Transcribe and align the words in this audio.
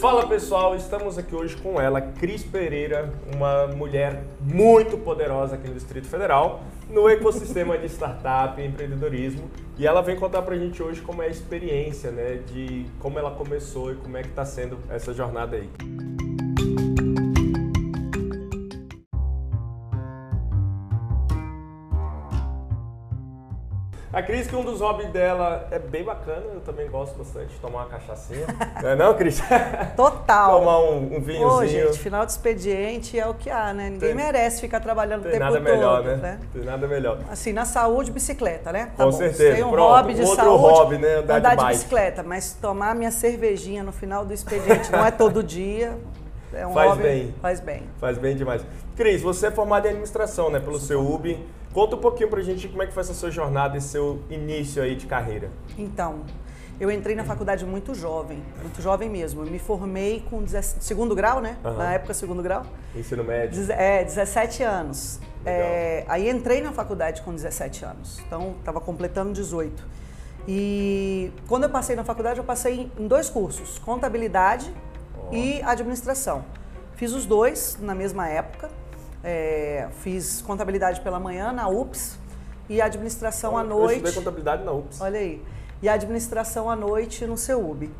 Fala 0.00 0.26
pessoal, 0.26 0.74
estamos 0.74 1.18
aqui 1.18 1.34
hoje 1.34 1.54
com 1.58 1.78
ela, 1.78 2.00
Cris 2.00 2.42
Pereira, 2.42 3.12
uma 3.36 3.66
mulher 3.66 4.24
muito 4.40 4.96
poderosa 4.96 5.56
aqui 5.56 5.68
no 5.68 5.74
Distrito 5.74 6.06
Federal, 6.06 6.62
no 6.88 7.06
ecossistema 7.06 7.76
de 7.76 7.84
startup 7.84 8.58
e 8.58 8.66
empreendedorismo. 8.66 9.50
E 9.76 9.86
ela 9.86 10.00
vem 10.00 10.16
contar 10.16 10.40
pra 10.40 10.56
gente 10.56 10.82
hoje 10.82 11.02
como 11.02 11.22
é 11.22 11.26
a 11.26 11.28
experiência, 11.28 12.10
né, 12.10 12.40
de 12.50 12.86
como 12.98 13.18
ela 13.18 13.32
começou 13.32 13.92
e 13.92 13.96
como 13.96 14.16
é 14.16 14.22
que 14.22 14.30
tá 14.30 14.46
sendo 14.46 14.78
essa 14.88 15.12
jornada 15.12 15.56
aí. 15.56 15.68
A 24.12 24.20
Cris, 24.20 24.48
que 24.48 24.56
um 24.56 24.64
dos 24.64 24.80
hobbies 24.80 25.08
dela 25.10 25.68
é 25.70 25.78
bem 25.78 26.02
bacana, 26.02 26.42
eu 26.52 26.60
também 26.62 26.88
gosto 26.90 27.16
bastante 27.16 27.46
de 27.54 27.60
tomar 27.60 27.84
uma 27.84 27.86
cachaçinha. 27.86 28.44
não 28.82 28.88
é 28.90 28.96
não, 28.96 29.14
Cris? 29.14 29.40
Total. 29.94 30.58
tomar 30.58 30.80
um, 30.80 31.16
um 31.16 31.20
vinhozinho. 31.20 31.48
Pô, 31.86 31.92
gente, 31.92 31.98
final 32.00 32.26
de 32.26 32.32
expediente 32.32 33.16
é 33.16 33.24
o 33.28 33.34
que 33.34 33.48
há, 33.48 33.72
né? 33.72 33.84
Ninguém 33.84 34.08
Tem- 34.08 34.14
merece 34.16 34.60
ficar 34.60 34.80
trabalhando 34.80 35.20
o 35.20 35.22
Tem 35.22 35.32
tempo 35.32 35.44
nada 35.44 35.56
todo, 35.58 35.62
melhor, 35.64 36.02
né? 36.02 36.16
né? 36.16 36.38
Tem 36.52 36.64
nada 36.64 36.88
melhor. 36.88 37.18
Assim, 37.30 37.52
na 37.52 37.64
saúde, 37.64 38.10
bicicleta, 38.10 38.72
né? 38.72 38.90
Com 38.96 39.04
bom, 39.04 39.12
certeza. 39.12 39.54
Tem 39.54 39.62
um 39.62 39.70
Pronto, 39.70 39.90
hobby 39.90 40.14
de 40.14 40.22
outro 40.22 40.36
saúde, 40.36 40.62
hobby, 40.62 40.98
né? 40.98 41.14
Andar 41.18 41.38
de 41.38 41.50
de, 41.50 41.56
bike. 41.56 41.68
bicicleta. 41.68 42.22
Mas 42.24 42.52
tomar 42.60 42.96
minha 42.96 43.12
cervejinha 43.12 43.84
no 43.84 43.92
final 43.92 44.24
do 44.24 44.34
expediente 44.34 44.90
não 44.90 45.06
é 45.06 45.12
todo 45.12 45.40
dia. 45.40 45.96
É 46.52 46.66
um 46.66 46.72
Faz 46.74 46.90
hobby, 46.90 47.02
bem. 47.04 47.34
Faz 47.40 47.60
bem. 47.60 47.82
Faz 48.00 48.18
bem 48.18 48.34
demais. 48.34 48.66
Cris, 48.96 49.22
você 49.22 49.46
é 49.46 49.50
formada 49.52 49.86
em 49.86 49.90
administração, 49.90 50.50
né, 50.50 50.58
pelo 50.58 50.80
seu 50.80 51.00
UB. 51.00 51.38
Conta 51.72 51.94
um 51.96 52.00
pouquinho 52.00 52.28
pra 52.28 52.42
gente 52.42 52.66
como 52.68 52.82
é 52.82 52.86
que 52.86 52.92
foi 52.92 53.02
essa 53.02 53.14
sua 53.14 53.30
jornada 53.30 53.76
e 53.76 53.80
seu 53.80 54.20
início 54.28 54.82
aí 54.82 54.96
de 54.96 55.06
carreira. 55.06 55.50
Então, 55.78 56.20
eu 56.80 56.90
entrei 56.90 57.14
na 57.14 57.22
faculdade 57.24 57.64
muito 57.64 57.94
jovem, 57.94 58.42
muito 58.60 58.82
jovem 58.82 59.08
mesmo. 59.08 59.44
Eu 59.44 59.50
me 59.50 59.58
formei 59.58 60.24
com 60.28 60.42
17 60.42 60.84
segundo 60.84 61.14
grau, 61.14 61.40
né? 61.40 61.56
Aham. 61.64 61.76
Na 61.78 61.92
época, 61.92 62.12
segundo 62.12 62.42
grau. 62.42 62.64
Ensino 62.94 63.22
médio. 63.22 63.56
Deze- 63.56 63.72
É, 63.72 64.02
17 64.02 64.62
anos. 64.64 65.20
É, 65.46 66.04
aí 66.08 66.28
entrei 66.28 66.60
na 66.60 66.72
faculdade 66.72 67.22
com 67.22 67.32
17 67.32 67.84
anos. 67.84 68.18
Então, 68.26 68.56
estava 68.58 68.80
completando 68.80 69.32
18. 69.32 69.82
E 70.48 71.30
quando 71.46 71.64
eu 71.64 71.70
passei 71.70 71.94
na 71.94 72.02
faculdade, 72.02 72.38
eu 72.40 72.44
passei 72.44 72.90
em 72.98 73.06
dois 73.06 73.30
cursos: 73.30 73.78
contabilidade 73.78 74.74
Ó. 75.16 75.32
e 75.32 75.62
administração. 75.62 76.44
Fiz 76.96 77.12
os 77.12 77.24
dois 77.26 77.78
na 77.80 77.94
mesma 77.94 78.28
época. 78.28 78.68
É, 79.22 79.88
fiz 80.00 80.40
contabilidade 80.42 81.00
pela 81.02 81.20
manhã 81.20 81.52
na 81.52 81.68
UPS 81.68 82.18
e 82.68 82.80
administração 82.80 83.56
à 83.56 83.62
Eu 83.62 83.66
noite. 83.68 83.94
estudei 83.96 84.14
contabilidade 84.14 84.64
na 84.64 84.72
UPS. 84.72 85.00
Olha 85.00 85.18
aí. 85.18 85.42
E 85.82 85.88
administração 85.88 86.70
à 86.70 86.76
noite 86.76 87.26
no 87.26 87.36
CEUB. 87.36 87.90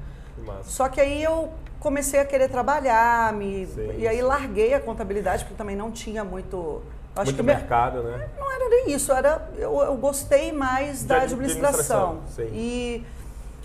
Só 0.62 0.88
que 0.88 1.00
aí 1.00 1.22
eu 1.22 1.50
comecei 1.78 2.20
a 2.20 2.24
querer 2.24 2.48
trabalhar, 2.48 3.32
me, 3.32 3.66
Sim, 3.66 3.90
e 3.98 4.08
aí 4.08 4.16
sim. 4.16 4.22
larguei 4.22 4.72
a 4.74 4.80
contabilidade, 4.80 5.44
porque 5.44 5.56
também 5.56 5.76
não 5.76 5.90
tinha 5.90 6.24
muito. 6.24 6.56
eu 6.56 6.82
Acho 7.16 7.24
Muito 7.32 7.36
que 7.36 7.42
me- 7.42 7.54
mercado, 7.54 8.02
né? 8.02 8.28
não 8.38 8.50
era 8.52 8.68
nem 8.68 8.92
isso, 8.92 9.12
era 9.12 9.48
eu, 9.56 9.76
eu 9.82 9.96
gostei 9.96 10.52
mais 10.52 11.02
da 11.04 11.16
Da 11.18 11.22
administração. 11.24 12.20
administração, 12.20 12.46
sim. 12.46 12.54
E 12.54 13.06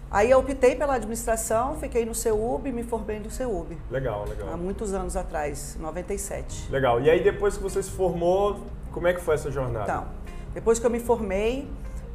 aí 0.09 0.31
eu 0.31 0.39
optei 0.39 0.75
pela 0.75 0.95
administração, 0.95 1.75
fiquei 1.75 2.05
no 2.05 2.15
CEUB, 2.15 2.71
me 2.71 2.83
formei 2.83 3.19
no 3.19 3.29
CEUB. 3.29 3.77
Legal, 3.89 4.23
Há 4.23 4.29
legal. 4.29 4.57
muitos 4.57 4.93
anos 4.93 5.15
atrás, 5.15 5.77
97. 5.79 6.71
Legal. 6.71 7.01
E 7.01 7.09
aí 7.09 7.23
depois 7.23 7.57
que 7.57 7.63
você 7.63 7.81
se 7.81 7.91
formou, 7.91 8.59
como 8.91 9.07
é 9.07 9.13
que 9.13 9.21
foi 9.21 9.35
essa 9.35 9.51
jornada? 9.51 9.83
Então, 9.91 10.07
depois 10.53 10.79
que 10.79 10.85
eu 10.85 10.89
me 10.89 10.99
formei, 10.99 11.67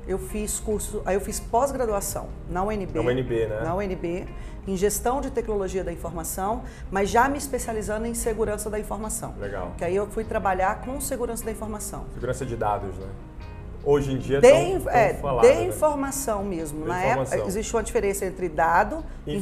eu 0.07 0.19
fiz 0.19 0.59
curso, 0.59 1.03
aí 1.05 1.15
eu 1.15 1.21
fiz 1.21 1.39
pós-graduação 1.39 2.29
na 2.49 2.63
UNB. 2.65 2.93
Na 2.95 3.01
UNB, 3.03 3.47
né? 3.47 3.61
Na 3.63 3.75
UNB, 3.75 4.27
em 4.67 4.77
gestão 4.77 5.21
de 5.21 5.31
tecnologia 5.31 5.85
da 5.85 5.93
informação, 5.93 6.63
mas 6.91 7.11
já 7.11 7.29
me 7.29 7.39
especializando 7.39 8.07
em 8.07 8.15
segurança 8.15 8.71
da 8.71 8.79
informação. 8.79 9.35
Legal. 9.39 9.73
Que 9.77 9.85
aí 9.85 9.95
eu 9.95 10.07
fui 10.07 10.25
trabalhar 10.25 10.81
com 10.81 11.01
segurança 11.01 11.45
da 11.45 11.51
informação. 11.51 12.07
Segurança 12.15 12.47
de 12.47 12.57
dados, 12.57 12.97
né? 12.97 13.07
Hoje 13.83 14.13
em 14.13 14.19
dia 14.19 14.41
De, 14.41 14.49
tão, 14.51 14.81
tão 14.81 14.91
é, 14.93 15.15
falado, 15.15 15.47
de 15.47 15.55
né? 15.55 15.65
informação 15.65 16.45
mesmo. 16.45 16.83
De 16.83 16.89
Na 16.89 16.99
informação. 17.07 17.35
época 17.35 17.49
existe 17.49 17.75
uma 17.75 17.83
diferença 17.83 18.27
entre 18.27 18.49
dado, 18.49 19.03
informação, 19.27 19.33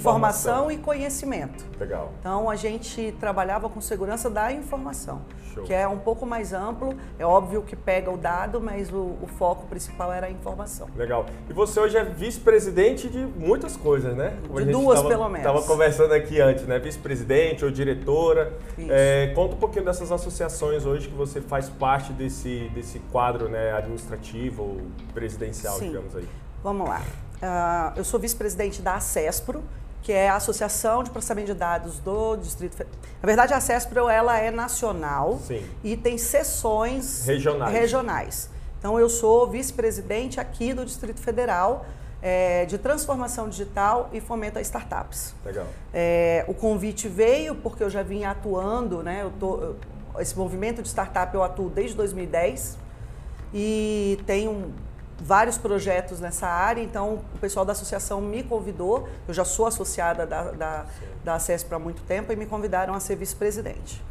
informação. 0.70 0.70
e 0.70 0.76
conhecimento. 0.78 1.64
Legal. 1.80 2.12
Então 2.20 2.48
a 2.48 2.54
gente 2.54 3.12
trabalhava 3.18 3.68
com 3.68 3.80
segurança 3.80 4.30
da 4.30 4.52
informação, 4.52 5.22
Show. 5.54 5.64
que 5.64 5.74
é 5.74 5.88
um 5.88 5.98
pouco 5.98 6.24
mais 6.24 6.52
amplo. 6.52 6.94
É 7.18 7.26
óbvio 7.26 7.62
que 7.62 7.74
pega 7.74 8.10
o 8.12 8.16
dado, 8.16 8.60
mas 8.60 8.92
o, 8.92 9.16
o 9.20 9.26
foco 9.38 9.66
principal 9.66 10.12
era 10.12 10.28
a 10.28 10.30
informação. 10.30 10.86
Legal. 10.96 11.26
E 11.50 11.52
você 11.52 11.80
hoje 11.80 11.96
é 11.96 12.04
vice-presidente 12.04 13.08
de 13.08 13.18
muitas 13.18 13.76
coisas, 13.76 14.16
né? 14.16 14.34
Como 14.46 14.60
De 14.64 14.70
duas, 14.70 14.98
tava- 14.98 15.08
pelo 15.08 15.28
menos. 15.28 15.42
Tava 15.46 15.62
conversando 15.62 16.12
aqui 16.14 16.40
antes, 16.40 16.64
né? 16.64 16.78
Vice-presidente 16.78 17.64
ou 17.64 17.70
diretora. 17.72 18.52
É, 18.78 19.32
conta 19.34 19.54
um 19.56 19.58
pouquinho 19.58 19.84
dessas 19.84 20.12
associações 20.12 20.86
hoje 20.86 21.08
que 21.08 21.14
você 21.14 21.40
faz 21.40 21.68
parte 21.68 22.12
desse, 22.12 22.70
desse 22.74 23.00
quadro 23.10 23.48
né, 23.48 23.72
administrativo 23.72 24.27
ou 24.58 24.80
presidencial, 25.14 25.78
Sim. 25.78 25.88
digamos 25.88 26.14
aí. 26.14 26.28
Vamos 26.62 26.88
lá. 26.88 27.02
Ah, 27.40 27.92
eu 27.96 28.04
sou 28.04 28.18
vice-presidente 28.18 28.82
da 28.82 28.96
ACESPRO, 28.96 29.62
que 30.02 30.12
é 30.12 30.28
a 30.28 30.36
Associação 30.36 31.02
de 31.02 31.10
Processamento 31.10 31.46
de 31.48 31.54
Dados 31.54 31.98
do 32.00 32.36
Distrito 32.36 32.76
Federal. 32.76 32.98
Na 33.22 33.26
verdade, 33.26 33.54
a 33.54 33.56
ACESPRO 33.56 34.08
ela 34.08 34.38
é 34.38 34.50
nacional 34.50 35.38
Sim. 35.44 35.64
e 35.82 35.96
tem 35.96 36.18
sessões 36.18 37.24
Regionais. 37.26 37.72
regionais. 37.72 38.50
Então, 38.78 38.98
eu 38.98 39.08
sou 39.08 39.48
vice-presidente 39.48 40.38
aqui 40.40 40.72
do 40.72 40.84
Distrito 40.84 41.20
Federal 41.20 41.84
eh, 42.22 42.64
de 42.66 42.78
transformação 42.78 43.48
digital 43.48 44.08
e 44.12 44.20
fomento 44.20 44.58
a 44.58 44.60
startups. 44.60 45.34
Legal. 45.44 45.66
É, 45.92 46.44
o 46.48 46.54
convite 46.54 47.08
veio 47.08 47.54
porque 47.54 47.82
eu 47.82 47.90
já 47.90 48.02
vinha 48.02 48.30
atuando, 48.30 49.02
né? 49.02 49.22
Eu 49.22 49.32
tô, 49.38 49.74
esse 50.18 50.36
movimento 50.36 50.82
de 50.82 50.88
startup 50.88 51.32
eu 51.34 51.42
atuo 51.42 51.70
desde 51.70 51.96
2010 51.96 52.76
e 53.52 54.18
tenho 54.26 54.72
vários 55.20 55.58
projetos 55.58 56.20
nessa 56.20 56.46
área, 56.46 56.80
então 56.82 57.20
o 57.34 57.38
pessoal 57.38 57.64
da 57.64 57.72
associação 57.72 58.20
me 58.20 58.42
convidou, 58.42 59.08
eu 59.26 59.34
já 59.34 59.44
sou 59.44 59.66
associada 59.66 60.26
da, 60.26 60.50
da, 60.52 60.86
da 61.24 61.34
ACES 61.34 61.64
para 61.64 61.78
muito 61.78 62.02
tempo 62.02 62.32
e 62.32 62.36
me 62.36 62.46
convidaram 62.46 62.94
a 62.94 63.00
ser 63.00 63.16
vice-presidente. 63.16 64.02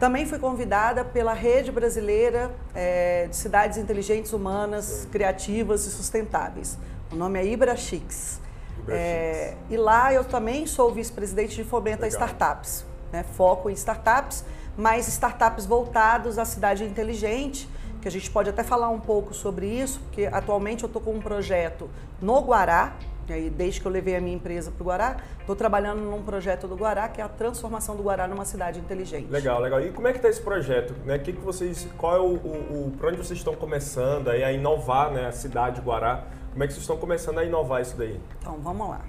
Também 0.00 0.26
fui 0.26 0.38
convidada 0.38 1.04
pela 1.04 1.32
Rede 1.32 1.70
Brasileira 1.70 2.50
eh, 2.74 3.28
de 3.30 3.36
Cidades 3.36 3.78
Inteligentes 3.78 4.32
Humanas, 4.32 5.06
Criativas 5.12 5.86
e 5.86 5.90
Sustentáveis. 5.90 6.76
O 7.12 7.14
nome 7.14 7.38
é 7.38 7.46
IbraChix. 7.46 8.40
Ibra 8.80 8.96
É, 8.96 9.54
e 9.70 9.76
lá 9.76 10.12
eu 10.12 10.24
também 10.24 10.66
sou 10.66 10.92
vice-presidente 10.92 11.54
de 11.54 11.62
fomento 11.62 12.04
a 12.04 12.08
startups. 12.08 12.84
Né? 13.12 13.22
Foco 13.22 13.70
em 13.70 13.74
startups, 13.74 14.44
mas 14.76 15.06
startups 15.06 15.66
voltados 15.66 16.36
à 16.36 16.44
cidade 16.44 16.82
inteligente, 16.82 17.68
que 18.02 18.08
a 18.08 18.10
gente 18.10 18.28
pode 18.30 18.50
até 18.50 18.64
falar 18.64 18.88
um 18.90 18.98
pouco 18.98 19.32
sobre 19.32 19.66
isso, 19.66 20.00
porque 20.00 20.26
atualmente 20.26 20.82
eu 20.82 20.88
estou 20.88 21.00
com 21.00 21.12
um 21.12 21.20
projeto 21.20 21.88
no 22.20 22.40
Guará, 22.40 22.96
e 23.28 23.32
aí, 23.32 23.48
desde 23.48 23.80
que 23.80 23.86
eu 23.86 23.92
levei 23.92 24.16
a 24.16 24.20
minha 24.20 24.34
empresa 24.34 24.72
para 24.72 24.82
o 24.82 24.86
Guará, 24.86 25.16
estou 25.38 25.54
trabalhando 25.54 26.00
num 26.00 26.22
projeto 26.22 26.66
do 26.66 26.74
Guará, 26.74 27.08
que 27.08 27.20
é 27.20 27.24
a 27.24 27.28
transformação 27.28 27.96
do 27.96 28.02
Guará 28.02 28.26
numa 28.26 28.44
cidade 28.44 28.80
inteligente. 28.80 29.30
Legal, 29.30 29.60
legal. 29.60 29.80
E 29.80 29.92
como 29.92 30.08
é 30.08 30.10
que 30.10 30.18
está 30.18 30.28
esse 30.28 30.40
projeto? 30.40 30.92
Né? 31.04 31.16
Que 31.18 31.32
que 31.32 31.40
vocês, 31.40 31.88
qual 31.96 32.16
é 32.16 32.18
o, 32.18 32.34
o, 32.34 32.88
o 32.88 32.92
para 32.98 33.08
onde 33.08 33.18
vocês 33.18 33.38
estão 33.38 33.54
começando 33.54 34.28
aí 34.28 34.42
a 34.42 34.52
inovar, 34.52 35.12
né, 35.12 35.28
a 35.28 35.32
cidade 35.32 35.76
de 35.76 35.82
Guará? 35.82 36.24
Como 36.50 36.64
é 36.64 36.66
que 36.66 36.72
vocês 36.72 36.82
estão 36.82 36.96
começando 36.96 37.38
a 37.38 37.44
inovar 37.44 37.80
isso 37.80 37.96
daí? 37.96 38.20
Então, 38.40 38.58
vamos 38.58 38.88
lá. 38.88 39.00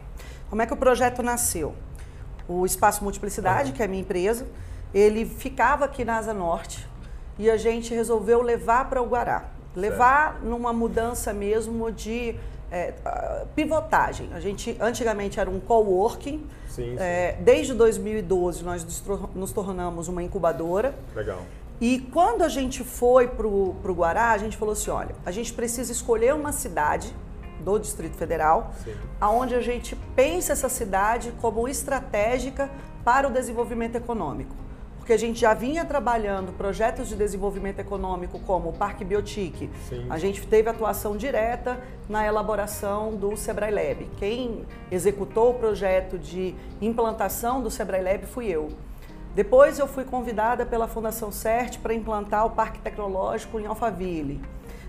Como 0.47 0.61
é 0.61 0.67
que 0.67 0.73
o 0.73 0.77
projeto 0.77 1.23
nasceu? 1.23 1.73
O 2.47 2.65
Espaço 2.65 3.03
Multiplicidade, 3.03 3.71
que 3.71 3.81
é 3.81 3.85
a 3.85 3.87
minha 3.87 4.01
empresa, 4.01 4.45
ele 4.93 5.25
ficava 5.25 5.85
aqui 5.85 6.05
na 6.05 6.17
Asa 6.17 6.33
Norte 6.33 6.87
e 7.37 7.49
a 7.49 7.57
gente 7.57 7.93
resolveu 7.93 8.41
levar 8.41 8.89
para 8.89 9.01
o 9.01 9.05
Guará. 9.05 9.45
Levar 9.75 10.39
numa 10.43 10.71
mudança 10.71 11.33
mesmo 11.33 11.91
de 11.91 12.35
é, 12.71 12.93
pivotagem. 13.55 14.29
A 14.33 14.39
gente 14.39 14.77
antigamente 14.79 15.39
era 15.39 15.49
um 15.49 15.59
coworking. 15.59 16.45
Sim, 16.67 16.83
sim. 16.83 16.95
É, 16.99 17.37
desde 17.39 17.73
2012 17.73 18.63
nós 18.63 18.85
nos 19.35 19.51
tornamos 19.51 20.07
uma 20.07 20.21
incubadora. 20.21 20.93
Legal. 21.15 21.39
E 21.81 21.99
quando 21.99 22.43
a 22.43 22.47
gente 22.49 22.83
foi 22.83 23.27
para 23.27 23.47
o 23.47 23.93
Guará, 23.93 24.31
a 24.31 24.37
gente 24.37 24.55
falou 24.55 24.73
assim, 24.73 24.89
olha, 24.89 25.15
a 25.25 25.31
gente 25.31 25.51
precisa 25.53 25.91
escolher 25.91 26.33
uma 26.33 26.51
cidade 26.51 27.13
do 27.59 27.77
Distrito 27.77 28.15
Federal, 28.15 28.73
Sim. 28.83 28.93
aonde 29.19 29.55
a 29.55 29.61
gente 29.61 29.95
pensa 30.15 30.53
essa 30.53 30.69
cidade 30.69 31.33
como 31.41 31.67
estratégica 31.67 32.69
para 33.03 33.27
o 33.27 33.31
desenvolvimento 33.31 33.95
econômico. 33.95 34.55
Porque 35.03 35.11
a 35.11 35.19
gente 35.19 35.41
já 35.41 35.53
vinha 35.53 35.83
trabalhando 35.83 36.53
projetos 36.53 37.09
de 37.09 37.17
desenvolvimento 37.17 37.77
econômico 37.77 38.39
como 38.39 38.69
o 38.69 38.73
Parque 38.73 39.03
Biotique. 39.03 39.69
Sim. 39.89 40.07
A 40.09 40.17
gente 40.17 40.47
teve 40.47 40.69
atuação 40.69 41.17
direta 41.17 41.77
na 42.07 42.25
elaboração 42.25 43.13
do 43.13 43.35
Sebrae 43.35 43.69
Lab. 43.69 44.09
Quem 44.15 44.63
executou 44.89 45.49
o 45.49 45.53
projeto 45.55 46.17
de 46.17 46.55
implantação 46.81 47.61
do 47.61 47.69
Sebrae 47.69 48.01
Lab 48.01 48.25
fui 48.27 48.47
eu. 48.47 48.69
Depois 49.35 49.77
eu 49.77 49.87
fui 49.87 50.05
convidada 50.05 50.65
pela 50.65 50.87
Fundação 50.87 51.33
CERT 51.33 51.79
para 51.79 51.93
implantar 51.93 52.45
o 52.45 52.51
Parque 52.51 52.79
Tecnológico 52.79 53.59
em 53.59 53.65
Alphaville. 53.65 54.41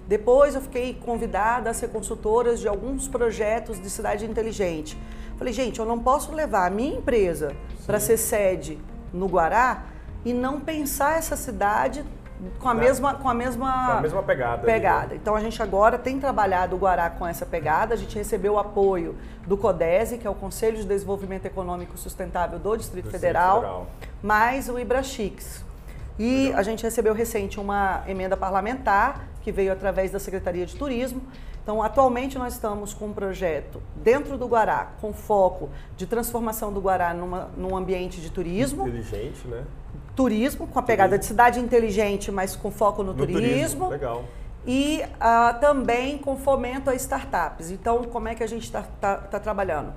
Depois 0.07 0.55
eu 0.55 0.61
fiquei 0.61 0.95
convidada 0.95 1.71
a 1.71 1.75
ser 1.75 1.89
consultora 1.89 2.55
de 2.55 2.69
alguns 2.69 3.09
projetos 3.09 3.81
de 3.81 3.91
cidade 3.91 4.25
inteligente. 4.25 4.97
Falei, 5.37 5.53
gente, 5.53 5.81
eu 5.81 5.85
não 5.85 5.99
posso 5.99 6.33
levar 6.33 6.67
a 6.67 6.71
minha 6.71 6.99
empresa 6.99 7.57
para 7.85 7.99
ser 7.99 8.17
sede 8.17 8.79
no 9.13 9.27
Guará 9.27 9.94
e 10.25 10.32
não 10.32 10.61
pensar 10.61 11.19
essa 11.19 11.37
cidade 11.37 12.05
com 12.59 12.69
a, 12.69 12.75
mesma, 12.75 13.15
com 13.15 13.29
a 13.29 13.35
mesma, 13.35 13.87
com 13.87 13.93
a 13.93 14.00
mesma 14.00 14.23
pegada. 14.23 14.62
pegada. 14.62 15.00
Ali, 15.03 15.15
né? 15.15 15.19
Então 15.23 15.35
a 15.35 15.41
gente 15.41 15.62
agora 15.62 15.99
tem 15.99 16.19
trabalhado 16.19 16.75
o 16.75 16.79
Guará 16.79 17.09
com 17.09 17.26
essa 17.26 17.47
pegada. 17.47 17.94
A 17.94 17.97
gente 17.97 18.17
recebeu 18.17 18.55
o 18.55 18.59
apoio 18.59 19.17
do 19.47 19.56
CODESE, 19.56 20.19
que 20.19 20.26
é 20.26 20.31
o 20.31 20.35
Conselho 20.35 20.76
de 20.76 20.85
Desenvolvimento 20.85 21.47
Econômico 21.47 21.97
Sustentável 21.97 22.59
do 22.59 22.76
Distrito, 22.76 23.06
do 23.06 23.11
Federal, 23.11 23.61
Federal, 23.61 23.87
mais 24.23 24.69
o 24.69 24.79
IBRACHIX. 24.79 25.65
E 26.19 26.44
Legal. 26.44 26.61
a 26.61 26.62
gente 26.62 26.82
recebeu 26.82 27.15
recente 27.15 27.59
uma 27.59 28.03
emenda 28.06 28.37
parlamentar 28.37 29.27
que 29.43 29.50
veio 29.50 29.73
através 29.73 30.11
da 30.11 30.19
Secretaria 30.19 30.67
de 30.67 30.77
Turismo. 30.77 31.23
Então, 31.62 31.82
atualmente 31.82 32.38
nós 32.38 32.53
estamos 32.55 32.93
com 32.93 33.06
um 33.06 33.12
projeto 33.12 33.82
dentro 33.97 34.37
do 34.37 34.47
Guará, 34.47 34.93
com 35.00 35.15
foco 35.15 35.70
de 35.97 36.06
transformação 36.06 36.73
do 36.73 36.81
Guará 36.81 37.15
numa, 37.15 37.49
num 37.56 37.75
ambiente 37.75 38.20
de 38.20 38.31
turismo. 38.31 38.87
Inteligente, 38.87 39.49
né? 39.49 39.65
Turismo, 40.15 40.67
com 40.67 40.79
a 40.79 40.83
pegada 40.83 41.11
turismo. 41.11 41.21
de 41.21 41.27
cidade 41.27 41.61
inteligente, 41.61 42.31
mas 42.31 42.55
com 42.55 42.71
foco 42.71 43.03
no, 43.03 43.13
no 43.13 43.19
turismo. 43.19 43.41
turismo. 43.41 43.89
Legal. 43.89 44.25
E 44.67 45.03
uh, 45.03 45.61
também 45.61 46.17
com 46.17 46.37
fomento 46.37 46.89
a 46.89 46.95
startups. 46.95 47.71
Então, 47.71 48.05
como 48.05 48.29
é 48.29 48.35
que 48.35 48.43
a 48.43 48.47
gente 48.47 48.65
está 48.65 48.83
tá, 49.01 49.17
tá 49.17 49.41
trabalhando? 49.41 49.93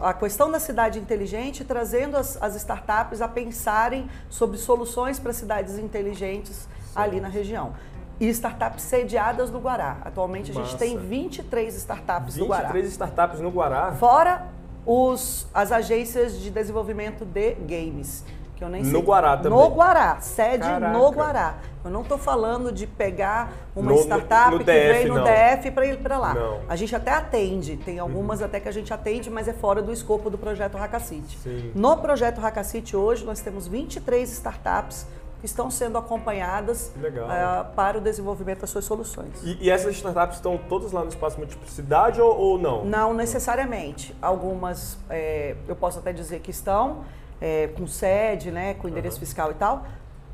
a 0.00 0.14
questão 0.14 0.50
da 0.50 0.60
cidade 0.60 0.98
inteligente, 0.98 1.64
trazendo 1.64 2.16
as, 2.16 2.40
as, 2.40 2.54
startups 2.54 3.20
a 3.20 3.26
pensarem 3.26 4.08
sobre 4.28 4.56
soluções 4.56 5.18
para 5.18 5.32
cidades 5.32 5.78
inteligentes 5.78 6.68
Sim. 6.84 6.92
ali 6.94 7.20
na 7.20 7.28
região. 7.28 7.72
E 8.20 8.28
startups 8.28 8.84
sediadas 8.84 9.50
no 9.50 9.58
Guará. 9.58 9.96
Atualmente 10.02 10.52
Massa. 10.52 10.60
a 10.60 10.64
gente 10.64 10.78
tem 10.78 10.96
23 10.96 11.74
startups 11.74 12.36
23 12.36 12.38
no 12.38 12.46
Guará. 12.46 12.68
23 12.68 12.92
startups 12.92 13.40
no 13.40 13.50
Guará? 13.50 13.92
Fora 13.92 14.46
os, 14.86 15.48
as 15.52 15.72
agências 15.72 16.38
de 16.38 16.50
desenvolvimento 16.50 17.24
de 17.24 17.54
games. 17.54 18.24
Que 18.62 18.66
eu 18.66 18.70
nem 18.70 18.84
sei. 18.84 18.92
No 18.92 19.00
Guará 19.00 19.36
também? 19.36 19.58
No 19.58 19.74
Guará, 19.74 20.20
sede 20.20 20.60
Caraca. 20.60 20.96
no 20.96 21.10
Guará. 21.10 21.54
Eu 21.84 21.90
não 21.90 22.02
estou 22.02 22.16
falando 22.16 22.70
de 22.70 22.86
pegar 22.86 23.52
uma 23.74 23.90
no, 23.90 23.98
startup 23.98 24.52
no, 24.52 24.58
no 24.58 24.64
que 24.64 24.70
DF, 24.70 24.92
vem 24.92 25.06
no 25.08 25.14
não. 25.16 25.24
DF 25.24 25.70
para 25.72 25.86
ir 25.86 25.98
para 25.98 26.16
lá. 26.16 26.32
Não. 26.32 26.60
A 26.68 26.76
gente 26.76 26.94
até 26.94 27.10
atende, 27.10 27.76
tem 27.76 27.98
algumas 27.98 28.38
uhum. 28.38 28.46
até 28.46 28.60
que 28.60 28.68
a 28.68 28.72
gente 28.72 28.94
atende, 28.94 29.28
mas 29.28 29.48
é 29.48 29.52
fora 29.52 29.82
do 29.82 29.92
escopo 29.92 30.30
do 30.30 30.38
projeto 30.38 30.76
Hackacity. 30.76 31.72
No 31.74 31.96
projeto 31.96 32.40
Hackacity 32.40 32.96
hoje 32.96 33.24
nós 33.24 33.40
temos 33.40 33.66
23 33.66 34.30
startups 34.30 35.08
que 35.40 35.46
estão 35.46 35.68
sendo 35.68 35.98
acompanhadas 35.98 36.92
uh, 36.96 37.74
para 37.74 37.98
o 37.98 38.00
desenvolvimento 38.00 38.60
das 38.60 38.70
suas 38.70 38.84
soluções. 38.84 39.42
E, 39.42 39.58
e, 39.60 39.70
essas 39.70 39.96
startups 39.96 40.36
estão 40.36 40.56
todas 40.56 40.92
lá 40.92 41.02
no 41.02 41.08
espaço 41.08 41.36
multiplicidade 41.36 42.20
ou, 42.20 42.32
ou 42.38 42.58
não? 42.60 42.84
Não 42.84 43.12
necessariamente. 43.12 44.14
Algumas 44.22 44.98
é, 45.10 45.56
eu 45.66 45.74
posso 45.74 45.98
até 45.98 46.12
dizer 46.12 46.38
que 46.38 46.52
estão 46.52 47.02
é, 47.42 47.66
com 47.66 47.86
sede, 47.86 48.52
né, 48.52 48.74
com 48.74 48.88
endereço 48.88 49.16
uhum. 49.16 49.20
fiscal 49.20 49.50
e 49.50 49.54
tal. 49.54 49.84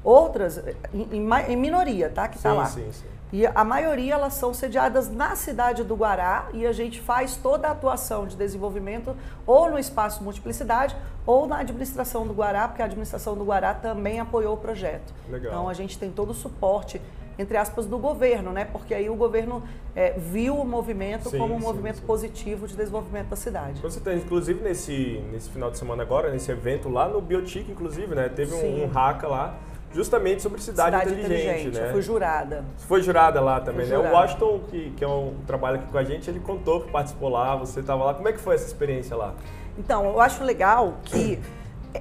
Outras, 0.05 0.62
em, 0.93 1.08
em, 1.12 1.28
em 1.49 1.56
minoria, 1.56 2.08
tá? 2.08 2.28
Que 2.28 2.37
está 2.37 2.52
lá. 2.52 2.66
Sim, 2.66 2.93
sim. 2.93 3.06
E 3.32 3.46
a 3.46 3.64
maioria 3.64 4.14
elas 4.14 4.34
são 4.34 4.55
sediadas 4.55 5.10
na 5.10 5.37
cidade 5.37 5.84
do 5.84 5.94
Guará 5.94 6.49
e 6.55 6.66
a 6.66 6.72
gente 6.72 7.00
faz 7.00 7.37
toda 7.37 7.69
a 7.69 7.72
atuação 7.72 8.26
de 8.26 8.37
desenvolvimento 8.37 9.14
ou 9.46 9.70
no 9.70 9.78
espaço 9.78 10.22
multiplicidade 10.25 10.96
ou 11.26 11.46
na 11.46 11.58
administração 11.58 12.26
do 12.26 12.32
Guará, 12.32 12.66
porque 12.69 12.81
a 12.81 12.87
administração 12.87 13.37
do 13.37 13.44
Guará 13.44 13.75
também 13.75 14.19
apoiou 14.19 14.55
o 14.55 14.56
projeto. 14.56 15.12
Legal. 15.28 15.52
Então 15.52 15.69
a 15.69 15.75
gente 15.75 15.99
tem 15.99 16.10
todo 16.10 16.31
o 16.31 16.34
suporte 16.34 17.02
entre 17.38 17.56
aspas, 17.56 17.87
do 17.87 17.99
governo, 17.99 18.52
né? 18.52 18.64
Porque 18.64 18.93
aí 18.93 19.08
o 19.08 19.14
governo 19.14 19.62
é, 19.94 20.14
viu 20.19 20.56
o 20.56 20.67
movimento 20.67 21.31
sim, 21.31 21.38
como 21.38 21.55
um 21.55 21.58
sim, 21.58 21.64
movimento 21.64 21.99
sim. 21.99 22.06
positivo 22.06 22.67
de 22.67 22.76
desenvolvimento 22.76 23.29
da 23.29 23.37
cidade. 23.37 23.81
Você 23.81 24.00
tem, 24.00 24.19
inclusive, 24.19 24.61
nesse, 24.62 25.23
nesse 25.31 25.49
final 25.50 25.70
de 25.70 25.79
semana 25.79 26.02
agora, 26.02 26.31
nesse 26.31 26.50
evento 26.50 26.88
lá 26.88 27.08
no 27.08 27.20
Biotic, 27.20 27.70
inclusive, 27.70 28.14
né? 28.14 28.29
Teve 28.29 28.55
um, 28.55 28.85
um 28.85 28.99
hacka 28.99 29.29
lá 29.29 29.56
justamente 29.94 30.43
sobre 30.43 30.61
cidade, 30.61 30.96
cidade 30.96 31.19
inteligente, 31.19 31.44
inteligente, 31.44 31.81
né? 31.81 31.93
Fui 31.93 32.02
jurada. 32.02 32.64
Foi 32.76 33.02
jurada 33.02 33.41
lá 33.41 33.61
também, 33.61 33.87
né? 33.87 33.96
O 33.96 34.12
Washington, 34.12 34.61
que, 34.69 34.91
que 34.91 35.05
é 35.05 35.08
um 35.08 35.34
trabalho 35.46 35.76
aqui 35.76 35.91
com 35.91 35.99
a 35.99 36.05
gente, 36.05 36.29
ele 36.29 36.41
contou 36.41 36.82
que 36.82 36.91
participou 36.91 37.29
lá, 37.29 37.56
você 37.56 37.81
estava 37.81 38.05
lá. 38.05 38.14
Como 38.14 38.29
é 38.29 38.32
que 38.32 38.41
foi 38.41 38.55
essa 38.55 38.67
experiência 38.67 39.17
lá? 39.17 39.34
Então, 39.79 40.06
eu 40.06 40.20
acho 40.20 40.43
legal 40.43 40.96
que 41.05 41.38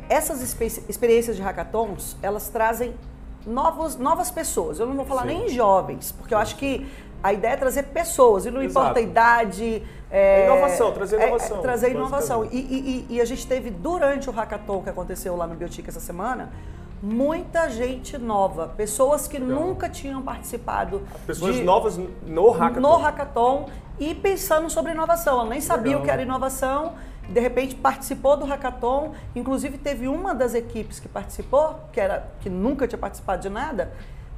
essas 0.10 0.42
experiências 0.90 1.36
de 1.36 1.42
hackathons, 1.42 2.18
elas 2.22 2.50
trazem 2.50 2.94
novos, 3.48 3.96
novas 3.96 4.30
pessoas. 4.30 4.80
Eu 4.80 4.86
não 4.86 4.96
vou 4.96 5.06
falar 5.06 5.24
Sim. 5.24 5.28
nem 5.28 5.50
jovens, 5.50 6.12
porque 6.12 6.34
eu 6.34 6.38
acho 6.38 6.56
que 6.58 6.88
a 7.24 7.34
ideia 7.34 7.54
é 7.54 7.58
trazer 7.58 7.84
pessoas, 7.84 8.46
e 8.46 8.52
não 8.52 8.62
Exato. 8.62 8.80
importa 8.80 9.00
a 9.00 9.02
idade. 9.02 9.84
É, 10.10 10.42
é 10.42 10.46
inovação, 10.46 10.92
trazer 10.92 11.16
inovação. 11.18 11.58
É, 11.58 11.60
é 11.60 11.62
trazer 11.62 11.92
inovação. 11.92 12.46
E, 12.46 12.58
e, 12.58 13.06
e, 13.10 13.22
a 13.22 13.26
gente 13.26 13.46
teve, 13.48 13.70
durante 13.70 14.30
o 14.30 14.34
hackathon 14.34 14.82
que 14.84 14.90
aconteceu 14.90 15.36
lá 15.36 15.48
no 15.48 15.56
Biotica 15.56 15.90
essa 15.90 16.00
semana, 16.00 16.52
muita 17.02 17.70
gente 17.70 18.18
nova, 18.18 18.68
pessoas 18.70 19.28
que 19.28 19.38
Legal. 19.38 19.60
nunca 19.60 19.90
tinham 19.90 20.22
participado. 20.22 21.02
Pessoas 21.26 21.56
de, 21.56 21.64
novas 21.64 22.00
no 22.26 22.52
hackathon. 22.52 22.82
No 22.82 22.98
hackathon 22.98 23.70
e 24.00 24.14
pensando 24.14 24.70
sobre 24.70 24.92
inovação. 24.92 25.40
Ela 25.42 25.50
nem 25.50 25.62
sabia 25.62 25.98
Legal. 25.98 26.02
o 26.02 26.06
que 26.06 26.12
era 26.12 26.22
inovação, 26.22 26.94
de 27.30 27.40
repente 27.40 27.76
participou 27.76 28.38
do 28.38 28.46
hackathon, 28.46 29.14
inclusive 29.36 29.78
teve 29.78 30.08
uma 30.08 30.34
das 30.34 30.54
equipes 30.54 31.00
que 31.00 31.10
participou, 31.10 31.80
que, 31.92 32.00
era, 32.00 32.28
que 32.40 32.50
nunca 32.50 32.88
tinha 32.88 33.00
participado 33.00 33.42
de 33.42 33.50
nada, 33.50 33.92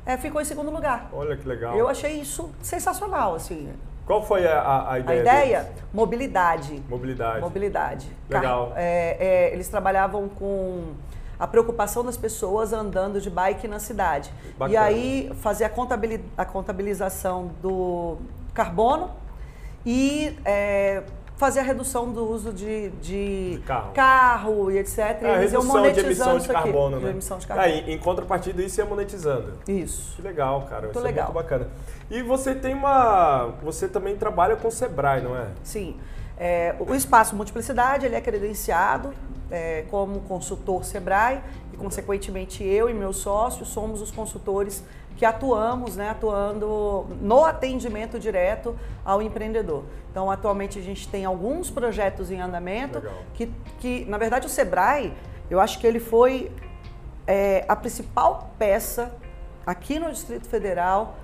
é, 0.05 0.17
ficou 0.17 0.41
em 0.41 0.45
segundo 0.45 0.71
lugar. 0.71 1.09
Olha 1.13 1.37
que 1.37 1.47
legal. 1.47 1.75
Eu 1.75 1.87
achei 1.87 2.19
isso 2.19 2.49
sensacional, 2.61 3.35
assim. 3.35 3.69
Qual 4.05 4.25
foi 4.25 4.47
a, 4.47 4.91
a 4.91 4.99
ideia? 4.99 5.19
A 5.19 5.21
ideia? 5.21 5.63
Deles? 5.63 5.83
Mobilidade. 5.93 6.83
Mobilidade. 6.89 7.41
Mobilidade. 7.41 8.07
Legal. 8.27 8.73
É, 8.75 9.17
é, 9.19 9.53
eles 9.53 9.67
trabalhavam 9.67 10.27
com 10.27 10.93
a 11.39 11.45
preocupação 11.45 12.03
das 12.03 12.17
pessoas 12.17 12.73
andando 12.73 13.21
de 13.21 13.29
bike 13.29 13.67
na 13.67 13.77
cidade. 13.77 14.31
Bacana. 14.57 14.73
E 14.73 14.77
aí 14.77 15.31
fazer 15.41 15.63
a, 15.63 15.69
contabiliz 15.69 16.21
a 16.35 16.43
contabilização 16.43 17.51
do 17.61 18.17
carbono 18.51 19.11
e 19.85 20.35
fazer 21.39 21.61
a 21.61 21.63
redução 21.63 22.11
do 22.11 22.29
uso 22.29 22.51
de, 22.51 22.89
de, 23.01 23.51
de 23.55 23.61
carro. 23.65 23.93
carro. 23.93 24.71
e 24.71 24.77
etc. 24.77 24.99
É, 24.99 25.35
a 25.35 25.39
redução 25.39 25.81
de 25.81 25.99
emissão 26.01 26.37
de 26.37 26.47
carbono, 26.49 26.97
aqui, 26.97 27.05
né? 27.05 27.11
De 27.11 27.15
emissão 27.15 27.37
de 27.37 27.47
carbono. 27.47 27.67
Aí, 27.67 27.93
em 27.93 27.97
contrapartida, 27.97 28.61
isso 28.61 28.81
é 28.81 28.83
monetizando. 28.83 29.53
Isso. 29.65 30.17
Que 30.17 30.21
legal, 30.21 30.67
cara. 30.69 30.83
Muito 30.83 30.97
isso 30.97 31.05
legal. 31.05 31.29
é 31.29 31.31
muito 31.31 31.41
bacana. 31.41 31.67
E 32.11 32.21
você 32.21 32.53
tem 32.53 32.73
uma... 32.73 33.53
Você 33.63 33.87
também 33.87 34.17
trabalha 34.17 34.57
com 34.57 34.67
o 34.67 34.71
Sebrae, 34.71 35.21
não 35.21 35.35
é? 35.37 35.47
Sim. 35.63 35.95
É, 36.39 36.73
o 36.79 36.95
Espaço 36.95 37.35
Multiplicidade, 37.35 38.05
ele 38.05 38.15
é 38.15 38.21
credenciado 38.21 39.13
é, 39.51 39.83
como 39.89 40.21
consultor 40.21 40.85
Sebrae 40.85 41.41
e, 41.73 41.77
consequentemente, 41.77 42.63
eu 42.63 42.89
e 42.89 42.93
meus 42.93 43.17
sócios 43.17 43.67
somos 43.67 44.01
os 44.01 44.09
consultores 44.09 44.83
que 45.17 45.25
atuamos, 45.25 45.97
né, 45.97 46.11
atuando 46.11 47.05
no 47.19 47.43
atendimento 47.43 48.17
direto 48.17 48.73
ao 49.03 49.21
empreendedor. 49.21 49.83
Então, 50.09 50.31
atualmente 50.31 50.79
a 50.79 50.81
gente 50.81 51.09
tem 51.09 51.25
alguns 51.25 51.69
projetos 51.69 52.31
em 52.31 52.39
andamento 52.39 53.03
que, 53.33 53.51
que, 53.79 54.05
na 54.05 54.17
verdade, 54.17 54.47
o 54.47 54.49
Sebrae, 54.49 55.13
eu 55.49 55.59
acho 55.59 55.77
que 55.77 55.85
ele 55.85 55.99
foi 55.99 56.49
é, 57.27 57.65
a 57.67 57.75
principal 57.75 58.53
peça 58.57 59.13
aqui 59.65 59.99
no 59.99 60.09
Distrito 60.09 60.47
Federal 60.47 61.17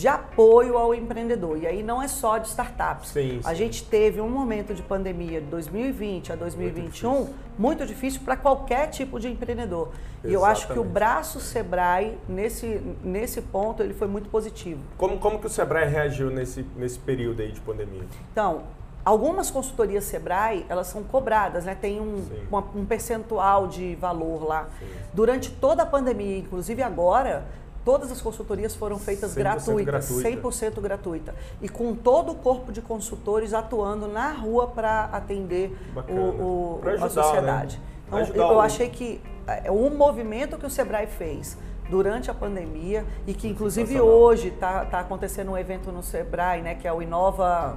de 0.00 0.08
apoio 0.08 0.78
ao 0.78 0.94
empreendedor. 0.94 1.58
E 1.58 1.66
aí 1.66 1.82
não 1.82 2.02
é 2.02 2.08
só 2.08 2.38
de 2.38 2.48
startups. 2.48 3.10
Sim, 3.10 3.32
sim. 3.32 3.40
A 3.44 3.52
gente 3.52 3.84
teve 3.84 4.18
um 4.18 4.30
momento 4.30 4.72
de 4.74 4.82
pandemia 4.82 5.42
de 5.42 5.46
2020 5.48 6.32
a 6.32 6.36
2021 6.36 7.10
muito 7.10 7.26
difícil, 7.26 7.36
muito 7.58 7.86
difícil 7.86 8.20
para 8.24 8.34
qualquer 8.34 8.86
tipo 8.88 9.20
de 9.20 9.28
empreendedor. 9.28 9.88
Exatamente. 9.88 10.30
E 10.30 10.32
eu 10.32 10.42
acho 10.42 10.68
que 10.68 10.78
o 10.78 10.84
braço 10.84 11.38
Sebrae, 11.38 12.16
nesse, 12.26 12.80
nesse 13.04 13.42
ponto, 13.42 13.82
ele 13.82 13.92
foi 13.92 14.08
muito 14.08 14.30
positivo. 14.30 14.80
Como, 14.96 15.18
como 15.18 15.38
que 15.38 15.46
o 15.46 15.50
Sebrae 15.50 15.86
reagiu 15.86 16.30
nesse, 16.30 16.64
nesse 16.74 16.98
período 16.98 17.42
aí 17.42 17.52
de 17.52 17.60
pandemia? 17.60 18.04
Então, 18.32 18.62
algumas 19.04 19.50
consultorias 19.50 20.04
Sebrae, 20.04 20.64
elas 20.66 20.86
são 20.86 21.02
cobradas, 21.02 21.66
né? 21.66 21.76
Tem 21.78 22.00
um, 22.00 22.24
uma, 22.48 22.64
um 22.74 22.86
percentual 22.86 23.66
de 23.66 23.94
valor 23.96 24.46
lá. 24.46 24.66
Sim. 24.78 24.86
Durante 25.12 25.50
toda 25.50 25.82
a 25.82 25.86
pandemia, 25.86 26.38
inclusive 26.38 26.82
agora, 26.82 27.44
Todas 27.84 28.12
as 28.12 28.20
consultorias 28.20 28.74
foram 28.74 28.98
feitas 28.98 29.34
gratuitas, 29.34 30.10
gratuita. 30.10 30.48
100% 30.48 30.80
gratuita. 30.80 31.34
E 31.62 31.68
com 31.68 31.94
todo 31.94 32.32
o 32.32 32.34
corpo 32.34 32.70
de 32.70 32.82
consultores 32.82 33.54
atuando 33.54 34.06
na 34.06 34.32
rua 34.32 34.66
para 34.66 35.04
atender 35.06 35.76
o, 36.08 36.12
o, 36.12 36.80
ajudar, 36.84 37.06
a 37.06 37.08
sociedade. 37.08 37.80
Né? 38.10 38.26
Então, 38.28 38.52
eu 38.52 38.60
achei 38.60 38.90
que 38.90 39.20
é, 39.46 39.70
o 39.70 39.88
movimento 39.90 40.58
que 40.58 40.66
o 40.66 40.70
Sebrae 40.70 41.06
fez 41.06 41.56
durante 41.88 42.30
a 42.30 42.34
pandemia 42.34 43.04
e 43.26 43.32
que 43.34 43.48
inclusive 43.48 44.00
hoje 44.00 44.48
está 44.48 44.84
tá 44.84 45.00
acontecendo 45.00 45.50
um 45.50 45.58
evento 45.58 45.90
no 45.90 46.02
Sebrae, 46.02 46.62
né, 46.62 46.74
que 46.74 46.86
é 46.86 46.92
o 46.92 47.02
Inova... 47.02 47.76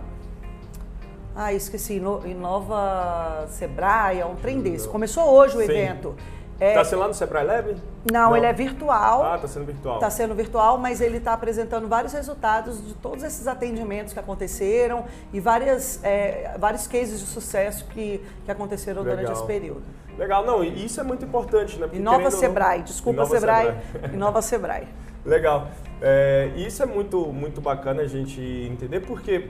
Ah, 1.36 1.52
esqueci, 1.52 1.96
Inova 1.96 3.48
Sebrae, 3.48 4.20
é 4.20 4.26
um 4.26 4.36
trem 4.36 4.62
desse. 4.62 4.88
Começou 4.88 5.24
hoje 5.24 5.58
o 5.58 5.60
Sim. 5.60 5.64
evento 5.64 6.16
Está 6.70 6.86
sendo 6.86 7.00
lá 7.00 7.08
no 7.08 7.14
Sebrae 7.14 7.46
Lab? 7.46 7.76
Não, 8.12 8.30
Não, 8.30 8.38
ele 8.38 8.46
é 8.46 8.54
virtual. 8.54 9.24
Ah, 9.24 9.36
está 9.36 9.48
sendo 9.48 9.66
virtual. 9.66 9.96
Está 9.96 10.10
sendo 10.10 10.36
virtual, 10.36 10.78
mas 10.78 11.02
ele 11.02 11.18
está 11.18 11.34
apresentando 11.34 11.88
vários 11.88 12.14
resultados 12.14 12.86
de 12.86 12.94
todos 12.96 13.24
esses 13.24 13.48
atendimentos 13.48 14.14
que 14.14 14.20
aconteceram 14.20 15.06
e 15.32 15.40
várias, 15.40 16.04
é, 16.04 16.56
vários 16.60 16.88
cases 16.88 17.20
de 17.20 17.26
sucesso 17.26 17.86
que, 17.86 18.24
que 18.46 18.52
aconteceram 18.52 19.02
Legal. 19.02 19.18
durante 19.18 19.38
esse 19.38 19.46
período. 19.46 19.84
Legal, 20.18 20.46
não, 20.46 20.64
e 20.64 20.86
isso 20.86 21.00
é 21.00 21.04
muito 21.04 21.26
importante, 21.26 21.78
né? 21.78 21.88
Porque 21.88 21.98
Inova 21.98 22.30
Sebrae, 22.30 22.80
não... 22.80 22.86
desculpa 22.86 23.22
Inova 23.22 23.40
Sebrae, 23.40 23.66
Sebrae. 23.66 24.14
Inova 24.14 24.42
Sebrae. 24.42 24.88
Legal. 25.26 25.68
É, 26.02 26.52
isso 26.56 26.84
é 26.84 26.86
muito, 26.86 27.28
muito 27.28 27.62
bacana 27.62 28.02
a 28.02 28.08
gente 28.08 28.40
entender, 28.42 29.00
porque, 29.00 29.50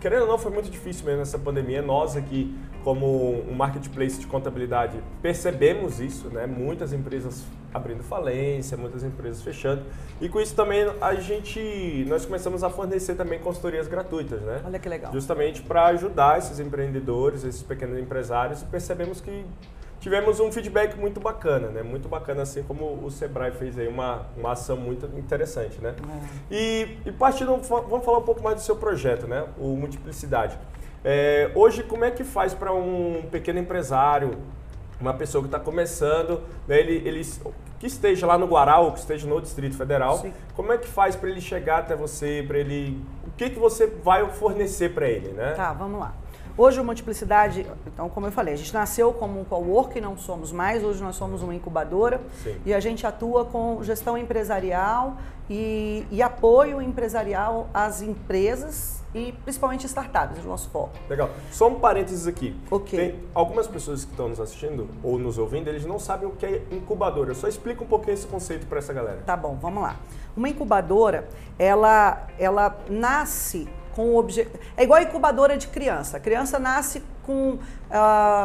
querendo 0.00 0.22
ou 0.22 0.28
não, 0.28 0.38
foi 0.38 0.50
muito 0.52 0.70
difícil 0.70 1.04
mesmo 1.04 1.20
nessa 1.20 1.38
pandemia. 1.38 1.82
Nós 1.82 2.16
aqui, 2.16 2.54
como 2.84 3.42
um 3.48 3.54
marketplace 3.54 4.18
de 4.18 4.26
contabilidade, 4.26 4.98
percebemos 5.20 6.00
isso, 6.00 6.28
né? 6.28 6.46
Muitas 6.46 6.92
empresas 6.92 7.44
abrindo 7.72 8.02
falência, 8.02 8.76
muitas 8.76 9.04
empresas 9.04 9.42
fechando. 9.42 9.82
E 10.20 10.28
com 10.28 10.40
isso 10.40 10.54
também 10.54 10.86
a 11.00 11.14
gente, 11.14 12.04
nós 12.08 12.24
começamos 12.24 12.64
a 12.64 12.70
fornecer 12.70 13.14
também 13.14 13.38
consultorias 13.38 13.86
gratuitas, 13.86 14.40
né? 14.40 14.62
Olha 14.64 14.78
que 14.78 14.88
legal. 14.88 15.12
Justamente 15.12 15.62
para 15.62 15.86
ajudar 15.86 16.38
esses 16.38 16.58
empreendedores, 16.58 17.44
esses 17.44 17.62
pequenos 17.62 17.98
empresários, 17.98 18.62
e 18.62 18.64
percebemos 18.64 19.20
que 19.20 19.44
tivemos 20.06 20.38
um 20.38 20.52
feedback 20.52 20.96
muito 20.96 21.18
bacana, 21.18 21.66
né? 21.66 21.82
Muito 21.82 22.08
bacana, 22.08 22.42
assim 22.42 22.62
como 22.62 23.04
o 23.04 23.10
Sebrae 23.10 23.50
fez 23.50 23.76
aí 23.76 23.88
uma, 23.88 24.24
uma 24.36 24.52
ação 24.52 24.76
muito 24.76 25.04
interessante, 25.18 25.80
né? 25.80 25.96
É. 25.98 26.54
E, 26.54 26.98
e 27.06 27.10
partindo, 27.10 27.48
vamos 27.56 28.04
falar 28.04 28.18
um 28.18 28.22
pouco 28.22 28.40
mais 28.40 28.54
do 28.54 28.62
seu 28.62 28.76
projeto, 28.76 29.26
né? 29.26 29.44
O 29.58 29.74
Multiplicidade. 29.74 30.56
É, 31.04 31.50
hoje, 31.56 31.82
como 31.82 32.04
é 32.04 32.12
que 32.12 32.22
faz 32.22 32.54
para 32.54 32.72
um 32.72 33.24
pequeno 33.32 33.58
empresário, 33.58 34.38
uma 35.00 35.12
pessoa 35.12 35.42
que 35.42 35.48
está 35.48 35.58
começando, 35.58 36.40
né, 36.68 36.78
ele, 36.78 37.02
ele, 37.06 37.22
que 37.80 37.88
esteja 37.88 38.28
lá 38.28 38.38
no 38.38 38.46
Guará 38.46 38.78
ou 38.78 38.92
que 38.92 39.00
esteja 39.00 39.26
no 39.26 39.40
Distrito 39.40 39.76
Federal, 39.76 40.18
Sim. 40.18 40.32
como 40.54 40.72
é 40.72 40.78
que 40.78 40.86
faz 40.86 41.16
para 41.16 41.28
ele 41.28 41.40
chegar 41.40 41.78
até 41.78 41.96
você, 41.96 42.44
para 42.46 42.58
ele, 42.58 43.04
o 43.26 43.30
que 43.32 43.50
que 43.50 43.58
você 43.58 43.88
vai 43.88 44.24
fornecer 44.30 44.94
para 44.94 45.08
ele, 45.08 45.30
né? 45.30 45.54
Tá, 45.54 45.72
vamos 45.72 45.98
lá. 45.98 46.14
Hoje 46.58 46.80
o 46.80 46.84
Multiplicidade, 46.84 47.66
então 47.86 48.08
como 48.08 48.28
eu 48.28 48.32
falei, 48.32 48.54
a 48.54 48.56
gente 48.56 48.72
nasceu 48.72 49.12
como 49.12 49.38
um 49.38 49.44
co-work, 49.44 50.00
não 50.00 50.16
somos 50.16 50.50
mais, 50.50 50.82
hoje 50.82 51.02
nós 51.02 51.14
somos 51.14 51.42
uma 51.42 51.54
incubadora 51.54 52.18
Sim. 52.42 52.56
e 52.64 52.72
a 52.72 52.80
gente 52.80 53.06
atua 53.06 53.44
com 53.44 53.82
gestão 53.82 54.16
empresarial 54.16 55.18
e, 55.50 56.06
e 56.10 56.22
apoio 56.22 56.80
empresarial 56.80 57.68
às 57.74 58.00
empresas 58.00 59.04
e 59.14 59.32
principalmente 59.44 59.84
startups, 59.84 60.42
o 60.44 60.48
nosso 60.48 60.70
foco. 60.70 60.92
Legal. 61.10 61.28
Só 61.50 61.68
um 61.68 61.74
parênteses 61.74 62.26
aqui. 62.26 62.58
Ok. 62.70 62.98
Tem 62.98 63.20
algumas 63.34 63.66
pessoas 63.66 64.06
que 64.06 64.10
estão 64.10 64.30
nos 64.30 64.40
assistindo 64.40 64.88
ou 65.02 65.18
nos 65.18 65.36
ouvindo, 65.36 65.68
eles 65.68 65.84
não 65.84 65.98
sabem 65.98 66.26
o 66.26 66.32
que 66.32 66.46
é 66.46 66.62
incubadora. 66.70 67.34
Só 67.34 67.48
explica 67.48 67.84
um 67.84 67.86
pouquinho 67.86 68.14
esse 68.14 68.26
conceito 68.26 68.66
para 68.66 68.78
essa 68.78 68.94
galera. 68.94 69.18
Tá 69.26 69.36
bom, 69.36 69.58
vamos 69.60 69.82
lá. 69.82 69.96
Uma 70.34 70.48
incubadora, 70.48 71.28
ela, 71.58 72.26
ela 72.38 72.78
nasce 72.88 73.68
com 73.96 74.10
o 74.10 74.18
objetivo. 74.18 74.58
É 74.76 74.84
igual 74.84 75.00
a 75.00 75.02
incubadora 75.02 75.56
de 75.56 75.68
criança. 75.68 76.18
A 76.18 76.20
criança 76.20 76.58
nasce 76.58 77.02
com 77.24 77.54
uh, 77.54 77.58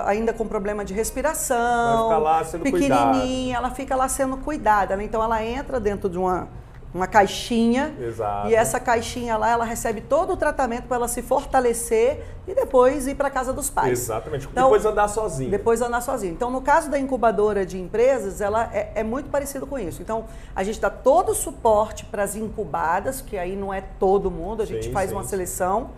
ainda 0.05 0.31
com 0.31 0.47
problema 0.47 0.85
de 0.85 0.93
respiração, 0.93 1.57
Vai 1.57 2.03
ficar 2.03 2.17
lá 2.17 2.43
sendo 2.45 2.63
pequenininha, 2.63 3.57
ela 3.57 3.69
fica 3.71 3.95
lá 3.95 4.07
sendo 4.07 4.37
cuidada. 4.37 4.95
Né? 4.95 5.03
Então 5.03 5.21
ela 5.21 5.43
entra 5.43 5.77
dentro 5.77 6.09
de 6.09 6.17
uma 6.17 6.47
uma 6.93 7.07
caixinha. 7.07 7.95
Exato. 7.99 8.49
E 8.49 8.55
essa 8.55 8.79
caixinha 8.79 9.37
lá, 9.37 9.49
ela 9.49 9.65
recebe 9.65 10.01
todo 10.01 10.33
o 10.33 10.37
tratamento 10.37 10.83
para 10.83 10.97
ela 10.97 11.07
se 11.07 11.21
fortalecer 11.21 12.23
e 12.47 12.53
depois 12.53 13.07
ir 13.07 13.15
para 13.15 13.29
casa 13.29 13.53
dos 13.53 13.69
pais. 13.69 13.91
Exatamente. 13.91 14.47
Então, 14.51 14.65
depois 14.65 14.85
andar 14.85 15.07
sozinha. 15.07 15.49
Depois 15.49 15.81
andar 15.81 16.01
sozinha. 16.01 16.31
Então, 16.31 16.51
no 16.51 16.61
caso 16.61 16.89
da 16.89 16.99
incubadora 16.99 17.65
de 17.65 17.79
empresas, 17.79 18.41
ela 18.41 18.69
é, 18.73 18.91
é 18.95 19.03
muito 19.03 19.29
parecido 19.29 19.65
com 19.65 19.79
isso. 19.79 20.01
Então, 20.01 20.25
a 20.55 20.63
gente 20.63 20.79
dá 20.79 20.89
todo 20.89 21.29
o 21.29 21.35
suporte 21.35 22.05
para 22.05 22.23
as 22.23 22.35
incubadas, 22.35 23.21
que 23.21 23.37
aí 23.37 23.55
não 23.55 23.73
é 23.73 23.81
todo 23.81 24.29
mundo, 24.29 24.61
a 24.61 24.65
gente 24.65 24.85
sim, 24.85 24.91
faz 24.91 25.09
sim, 25.09 25.15
uma 25.15 25.23
seleção. 25.23 25.91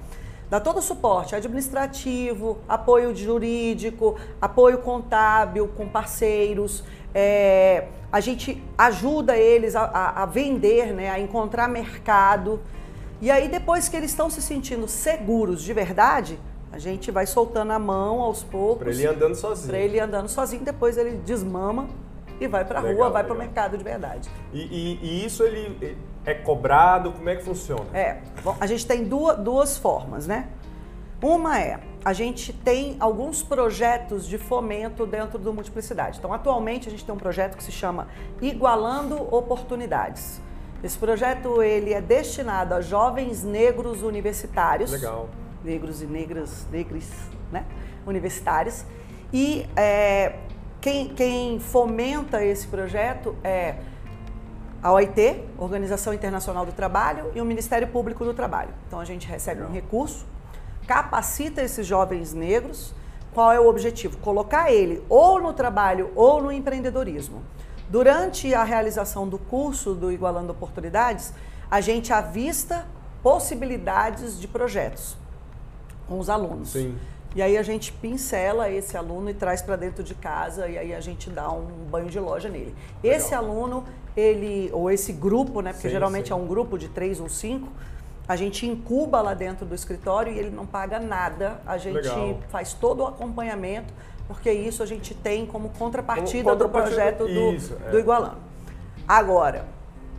Dá 0.49 0.59
todo 0.59 0.77
o 0.77 0.81
suporte 0.83 1.35
administrativo, 1.35 2.59
apoio 2.69 3.15
jurídico, 3.15 4.19
apoio 4.39 4.77
contábil 4.77 5.67
com 5.69 5.89
parceiros, 5.89 6.83
é, 7.13 7.87
a 8.11 8.19
gente 8.19 8.63
ajuda 8.77 9.37
eles 9.37 9.75
a, 9.75 9.83
a, 9.83 10.23
a 10.23 10.25
vender, 10.25 10.93
né, 10.93 11.09
a 11.09 11.19
encontrar 11.19 11.67
mercado. 11.67 12.59
E 13.21 13.31
aí, 13.31 13.47
depois 13.47 13.87
que 13.87 13.95
eles 13.95 14.11
estão 14.11 14.29
se 14.29 14.41
sentindo 14.41 14.87
seguros 14.87 15.61
de 15.61 15.73
verdade, 15.73 16.39
a 16.71 16.79
gente 16.79 17.11
vai 17.11 17.25
soltando 17.25 17.71
a 17.71 17.79
mão 17.79 18.19
aos 18.21 18.43
poucos. 18.43 18.79
Para 18.79 18.91
ele 18.91 19.05
andando 19.05 19.35
sozinho. 19.35 19.69
Para 19.69 19.77
ele 19.77 19.99
andando 19.99 20.27
sozinho, 20.27 20.63
depois 20.63 20.97
ele 20.97 21.17
desmama 21.17 21.87
e 22.39 22.47
vai 22.47 22.65
para 22.65 22.79
a 22.79 22.81
rua, 22.81 23.09
vai 23.09 23.23
para 23.23 23.33
o 23.33 23.37
mercado 23.37 23.77
de 23.77 23.83
verdade. 23.83 24.29
E, 24.51 24.59
e, 24.61 24.99
e, 25.01 25.25
isso 25.25 25.43
ele 25.43 25.97
é 26.25 26.33
cobrado? 26.33 27.11
Como 27.11 27.29
é 27.29 27.35
que 27.35 27.43
funciona? 27.43 27.85
É, 27.93 28.17
bom, 28.43 28.55
a 28.59 28.65
gente 28.65 28.85
tem 28.85 29.03
duas, 29.03 29.37
duas 29.37 29.77
formas, 29.77 30.27
né? 30.27 30.47
Uma 31.21 31.59
é 31.59 31.79
a 32.05 32.11
gente 32.11 32.51
tem 32.51 32.97
alguns 32.99 33.41
projetos 33.41 34.27
de 34.27 34.37
fomento 34.37 35.05
dentro 35.05 35.39
do 35.39 35.53
Multiplicidade. 35.53 36.17
Então, 36.19 36.33
atualmente, 36.33 36.87
a 36.87 36.91
gente 36.91 37.05
tem 37.05 37.15
um 37.15 37.17
projeto 37.17 37.55
que 37.55 37.63
se 37.63 37.71
chama 37.71 38.07
Igualando 38.41 39.15
Oportunidades. 39.33 40.41
Esse 40.83 40.97
projeto 40.97 41.63
ele 41.63 41.93
é 41.93 42.01
destinado 42.01 42.73
a 42.73 42.81
jovens 42.81 43.43
negros 43.43 44.01
universitários. 44.01 44.91
Legal. 44.91 45.29
Negros 45.63 46.01
e 46.01 46.05
negras, 46.05 46.67
negres, 46.69 47.09
né? 47.49 47.65
Universitários. 48.05 48.83
E 49.31 49.65
é, 49.77 50.39
quem, 50.81 51.07
quem 51.07 51.57
fomenta 51.61 52.43
esse 52.43 52.67
projeto 52.67 53.33
é 53.41 53.75
a 54.81 54.91
OIT, 54.91 55.41
Organização 55.57 56.13
Internacional 56.13 56.65
do 56.65 56.73
Trabalho, 56.73 57.31
e 57.33 57.39
o 57.39 57.45
Ministério 57.45 57.87
Público 57.87 58.25
do 58.25 58.33
Trabalho. 58.33 58.71
Então 58.85 58.99
a 58.99 59.05
gente 59.05 59.25
recebe 59.25 59.61
Legal. 59.61 59.71
um 59.71 59.73
recurso 59.73 60.32
capacita 60.87 61.61
esses 61.61 61.85
jovens 61.85 62.33
negros. 62.33 62.93
Qual 63.33 63.51
é 63.51 63.59
o 63.59 63.67
objetivo? 63.67 64.17
Colocar 64.17 64.71
ele 64.71 65.03
ou 65.09 65.41
no 65.41 65.53
trabalho 65.53 66.11
ou 66.15 66.41
no 66.41 66.51
empreendedorismo. 66.51 67.41
Durante 67.89 68.53
a 68.53 68.63
realização 68.63 69.27
do 69.27 69.37
curso 69.37 69.93
do 69.93 70.11
Igualando 70.11 70.51
Oportunidades, 70.51 71.33
a 71.69 71.81
gente 71.81 72.13
avista 72.13 72.85
possibilidades 73.21 74.39
de 74.39 74.47
projetos 74.47 75.17
com 76.07 76.19
os 76.19 76.29
alunos. 76.29 76.69
Sim. 76.69 76.97
E 77.35 77.41
aí 77.41 77.57
a 77.57 77.63
gente 77.63 77.91
pincela 77.91 78.69
esse 78.69 78.95
aluno 78.95 79.29
e 79.29 79.33
traz 79.33 79.61
para 79.61 79.75
dentro 79.75 80.03
de 80.03 80.13
casa 80.13 80.67
e 80.67 80.77
aí 80.77 80.93
a 80.93 81.01
gente 81.01 81.31
dá 81.31 81.51
um 81.51 81.65
banho 81.89 82.09
de 82.09 82.19
loja 82.19 82.47
nele. 82.47 82.75
Legal. 83.03 83.17
Esse 83.17 83.33
aluno, 83.33 83.83
ele 84.15 84.69
ou 84.71 84.91
esse 84.91 85.11
grupo, 85.11 85.61
né? 85.61 85.73
Porque 85.73 85.87
sim, 85.87 85.93
geralmente 85.93 86.27
sim. 86.27 86.33
é 86.33 86.35
um 86.35 86.45
grupo 86.45 86.77
de 86.77 86.89
três 86.89 87.19
ou 87.19 87.27
cinco 87.27 87.69
a 88.27 88.35
gente 88.35 88.65
incuba 88.65 89.21
lá 89.21 89.33
dentro 89.33 89.65
do 89.65 89.75
escritório 89.75 90.31
e 90.31 90.39
ele 90.39 90.49
não 90.49 90.65
paga 90.65 90.99
nada. 90.99 91.59
A 91.65 91.77
gente 91.77 91.95
Legal. 91.95 92.39
faz 92.49 92.73
todo 92.73 93.01
o 93.01 93.07
acompanhamento, 93.07 93.93
porque 94.27 94.51
isso 94.51 94.81
a 94.81 94.85
gente 94.85 95.13
tem 95.13 95.45
como 95.45 95.69
contrapartida, 95.69 96.43
como 96.43 96.57
contrapartida 96.57 96.65
do 96.65 96.69
projeto 96.69 97.25
do, 97.25 97.53
isso, 97.53 97.77
é. 97.85 97.91
do 97.91 97.99
Igualando. 97.99 98.37
Agora, 99.07 99.65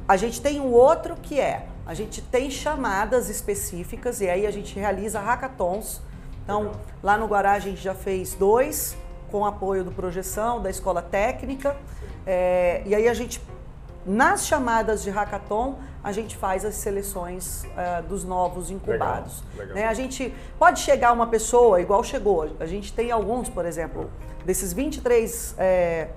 a 0.06 0.16
gente 0.16 0.40
tem 0.40 0.61
um 0.61 0.70
outro 0.70 1.16
que 1.16 1.40
é, 1.40 1.66
a 1.87 1.94
gente 1.94 2.20
tem 2.20 2.50
chamadas 2.50 3.30
específicas 3.30 4.20
e 4.20 4.28
aí 4.28 4.46
a 4.46 4.50
gente 4.50 4.78
realiza 4.78 5.18
hackathons. 5.18 6.02
Então, 6.42 6.64
Legal. 6.64 6.80
lá 7.02 7.16
no 7.16 7.26
Guará 7.26 7.52
a 7.52 7.58
gente 7.58 7.80
já 7.80 7.94
fez 7.94 8.34
dois, 8.34 8.96
com 9.30 9.46
apoio 9.46 9.82
do 9.82 9.90
Projeção, 9.90 10.61
da 10.61 10.68
Escola 10.68 11.00
Técnica. 11.00 11.75
É, 12.26 12.82
e 12.84 12.94
aí 12.94 13.08
a 13.08 13.14
gente 13.14 13.40
nas 14.06 14.46
chamadas 14.46 15.02
de 15.02 15.11
hackathon, 15.11 15.78
a 16.04 16.12
gente 16.12 16.37
faz 16.37 16.66
as 16.66 16.75
seleções 16.75 17.64
uh, 17.64 18.02
dos 18.06 18.25
novos 18.25 18.70
incubados. 18.70 19.42
Legal, 19.52 19.58
legal. 19.58 19.75
Né? 19.75 19.87
A 19.87 19.94
gente 19.94 20.34
pode 20.58 20.80
chegar 20.80 21.12
uma 21.12 21.26
pessoa, 21.26 21.80
igual 21.80 22.04
chegou, 22.04 22.54
a 22.61 22.66
gente 22.66 22.92
tem 22.92 23.11
alguns, 23.11 23.49
por 23.49 23.64
exemplo, 23.64 24.11
desses 24.44 24.75
23 24.75 25.54
é, 25.56 26.08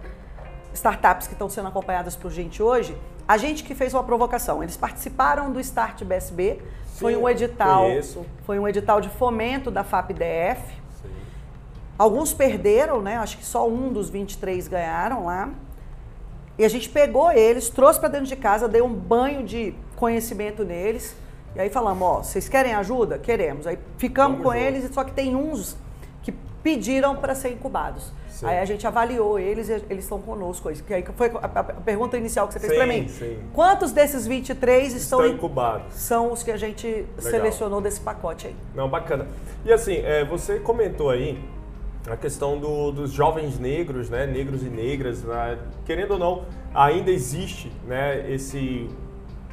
startups 0.73 1.27
que 1.27 1.33
estão 1.33 1.49
sendo 1.49 1.69
acompanhadas 1.69 2.17
por 2.17 2.29
gente 2.29 2.61
hoje, 2.61 2.97
a 3.25 3.37
gente 3.37 3.63
que 3.63 3.73
fez 3.73 3.93
uma 3.93 4.03
provocação. 4.03 4.61
Eles 4.61 4.75
participaram 4.75 5.51
do 5.53 5.59
Start 5.61 6.03
BSB, 6.03 6.55
Sim, 6.55 6.99
foi 6.99 7.15
um 7.15 7.27
edital, 7.27 7.83
conheço. 7.83 8.25
foi 8.45 8.59
um 8.59 8.67
edital 8.67 8.99
de 8.99 9.07
fomento 9.07 9.71
da 9.71 9.85
FAPDF. 9.85 10.75
Alguns 11.97 12.33
perderam, 12.33 13.01
né? 13.01 13.17
Acho 13.17 13.37
que 13.37 13.45
só 13.45 13.67
um 13.67 13.91
dos 13.91 14.09
23 14.09 14.67
ganharam 14.67 15.25
lá. 15.25 15.49
E 16.57 16.65
a 16.65 16.69
gente 16.69 16.89
pegou 16.89 17.31
eles, 17.31 17.69
trouxe 17.69 17.99
para 17.99 18.09
dentro 18.09 18.27
de 18.27 18.35
casa, 18.35 18.67
deu 18.67 18.85
um 18.85 18.93
banho 18.93 19.43
de 19.43 19.75
conhecimento 19.95 20.63
neles. 20.63 21.15
E 21.55 21.59
aí 21.59 21.69
falamos, 21.69 22.07
ó, 22.07 22.23
vocês 22.23 22.49
querem 22.49 22.73
ajuda? 22.73 23.19
Queremos. 23.19 23.67
Aí 23.67 23.77
ficamos 23.97 24.37
Vamos 24.39 24.51
com 24.51 24.57
junto. 24.57 24.65
eles, 24.65 24.93
só 24.93 25.03
que 25.03 25.11
tem 25.11 25.35
uns 25.35 25.77
que 26.23 26.31
pediram 26.63 27.15
para 27.15 27.35
ser 27.35 27.51
incubados. 27.51 28.11
Sim. 28.29 28.45
Aí 28.45 28.59
a 28.59 28.65
gente 28.65 28.85
avaliou 28.85 29.39
eles 29.39 29.67
e 29.69 29.73
eles 29.89 30.03
estão 30.03 30.21
conosco. 30.21 30.71
Que 30.85 30.93
aí 30.93 31.05
foi 31.15 31.31
a, 31.41 31.63
pergunta 31.63 32.17
inicial 32.17 32.47
que 32.47 32.53
você 32.53 32.59
fez 32.59 32.73
para 32.73 32.85
mim. 32.85 33.07
Sim. 33.07 33.39
Quantos 33.53 33.91
desses 33.91 34.27
23 34.27 34.93
estão, 34.93 35.21
estão 35.21 35.35
incubados? 35.35 35.93
São 35.95 36.31
os 36.31 36.43
que 36.43 36.51
a 36.51 36.57
gente 36.57 36.87
Legal. 36.87 37.07
selecionou 37.19 37.81
desse 37.81 37.99
pacote 37.99 38.47
aí. 38.47 38.55
Não, 38.75 38.87
bacana. 38.87 39.27
E 39.65 39.73
assim, 39.73 39.97
é, 39.97 40.23
você 40.23 40.59
comentou 40.59 41.09
aí 41.09 41.39
a 42.07 42.15
questão 42.15 42.57
do, 42.57 42.91
dos 42.91 43.11
jovens 43.11 43.59
negros, 43.59 44.09
né, 44.09 44.25
negros 44.25 44.63
e 44.63 44.69
negras, 44.69 45.23
né, 45.23 45.57
querendo 45.85 46.11
ou 46.11 46.19
não, 46.19 46.45
ainda 46.73 47.11
existe 47.11 47.71
né, 47.85 48.31
esse 48.31 48.89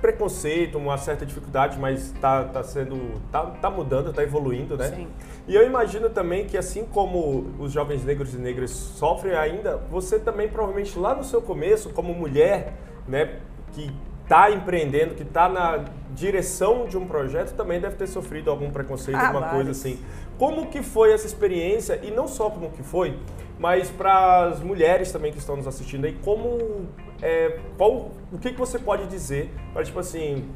preconceito, 0.00 0.76
uma 0.76 0.98
certa 0.98 1.24
dificuldade, 1.24 1.78
mas 1.78 2.12
está 2.12 2.44
tá 2.44 2.62
sendo, 2.62 3.20
tá, 3.32 3.46
tá 3.46 3.70
mudando, 3.70 4.10
está 4.10 4.22
evoluindo, 4.22 4.76
né? 4.76 4.88
Sim. 4.88 5.08
E 5.48 5.54
eu 5.54 5.66
imagino 5.66 6.10
também 6.10 6.44
que 6.44 6.58
assim 6.58 6.84
como 6.84 7.50
os 7.58 7.72
jovens 7.72 8.04
negros 8.04 8.34
e 8.34 8.36
negras 8.36 8.70
sofrem 8.70 9.34
ainda, 9.34 9.78
você 9.90 10.18
também 10.18 10.46
provavelmente 10.46 10.98
lá 10.98 11.14
no 11.14 11.24
seu 11.24 11.40
começo, 11.40 11.88
como 11.88 12.12
mulher, 12.12 12.74
né, 13.08 13.38
que 13.72 13.90
está 14.24 14.50
empreendendo, 14.50 15.14
que 15.14 15.22
está 15.22 15.48
na 15.48 15.84
direção 16.14 16.86
de 16.86 16.96
um 16.96 17.06
projeto, 17.06 17.54
também 17.54 17.80
deve 17.80 17.96
ter 17.96 18.06
sofrido 18.06 18.50
algum 18.50 18.70
preconceito, 18.70 19.16
ah, 19.16 19.28
alguma 19.28 19.48
coisa 19.50 19.70
assim. 19.70 19.98
Como 20.38 20.66
que 20.66 20.82
foi 20.82 21.12
essa 21.12 21.26
experiência 21.26 22.00
e 22.02 22.10
não 22.10 22.26
só 22.26 22.50
como 22.50 22.70
que 22.70 22.82
foi, 22.82 23.16
mas 23.58 23.90
para 23.90 24.46
as 24.46 24.60
mulheres 24.60 25.12
também 25.12 25.30
que 25.30 25.38
estão 25.38 25.56
nos 25.56 25.66
assistindo 25.66 26.06
aí, 26.06 26.16
como 26.24 26.86
é, 27.22 27.58
qual, 27.76 28.10
o 28.32 28.38
que, 28.38 28.52
que 28.52 28.58
você 28.58 28.78
pode 28.78 29.06
dizer 29.06 29.50
para 29.72 29.84
tipo 29.84 29.98
assim, 29.98 30.48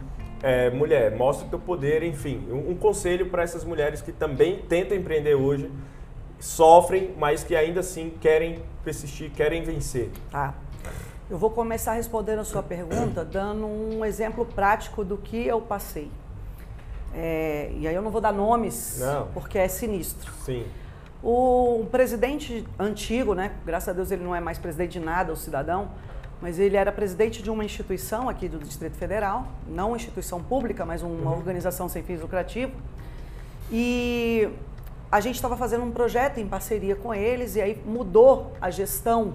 é, 0.42 0.70
mulher, 0.70 1.14
mostra 1.16 1.46
o 1.46 1.50
teu 1.50 1.58
poder, 1.58 2.02
enfim, 2.02 2.46
um, 2.50 2.70
um 2.70 2.74
conselho 2.74 3.28
para 3.28 3.42
essas 3.42 3.64
mulheres 3.64 4.00
que 4.00 4.12
também 4.12 4.58
tentam 4.68 4.96
empreender 4.96 5.34
hoje, 5.34 5.70
sofrem, 6.38 7.14
mas 7.18 7.44
que 7.44 7.54
ainda 7.54 7.80
assim 7.80 8.12
querem 8.20 8.60
persistir, 8.84 9.30
querem 9.30 9.62
vencer. 9.62 10.10
Tá. 10.30 10.54
Eu 11.30 11.36
vou 11.36 11.50
começar 11.50 11.92
respondendo 11.92 12.38
a 12.38 12.44
sua 12.44 12.62
pergunta 12.62 13.22
dando 13.22 13.66
um 13.66 14.02
exemplo 14.04 14.46
prático 14.46 15.04
do 15.04 15.18
que 15.18 15.46
eu 15.46 15.60
passei. 15.60 16.10
É, 17.14 17.70
e 17.76 17.86
aí 17.86 17.94
eu 17.94 18.00
não 18.00 18.10
vou 18.10 18.20
dar 18.20 18.32
nomes, 18.32 18.98
não. 19.00 19.26
porque 19.34 19.58
é 19.58 19.68
sinistro. 19.68 20.32
Sim. 20.44 20.66
O, 21.22 21.86
presidente 21.90 22.66
antigo, 22.78 23.34
né? 23.34 23.52
Graças 23.66 23.88
a 23.88 23.92
Deus 23.92 24.10
ele 24.10 24.24
não 24.24 24.34
é 24.34 24.40
mais 24.40 24.56
presidente 24.56 24.92
de 24.92 25.00
nada, 25.00 25.32
o 25.32 25.36
cidadão, 25.36 25.90
mas 26.40 26.58
ele 26.58 26.76
era 26.76 26.92
presidente 26.92 27.42
de 27.42 27.50
uma 27.50 27.64
instituição 27.64 28.28
aqui 28.28 28.48
do 28.48 28.58
Distrito 28.58 28.96
Federal, 28.96 29.48
não 29.66 29.88
uma 29.88 29.96
instituição 29.96 30.42
pública, 30.42 30.86
mas 30.86 31.02
uma 31.02 31.30
uhum. 31.30 31.36
organização 31.36 31.88
sem 31.88 32.02
fins 32.02 32.20
lucrativos. 32.20 32.74
E 33.70 34.48
a 35.10 35.20
gente 35.20 35.34
estava 35.34 35.56
fazendo 35.56 35.84
um 35.84 35.90
projeto 35.90 36.38
em 36.38 36.46
parceria 36.46 36.96
com 36.96 37.12
eles 37.12 37.56
e 37.56 37.60
aí 37.60 37.82
mudou 37.84 38.52
a 38.60 38.70
gestão 38.70 39.32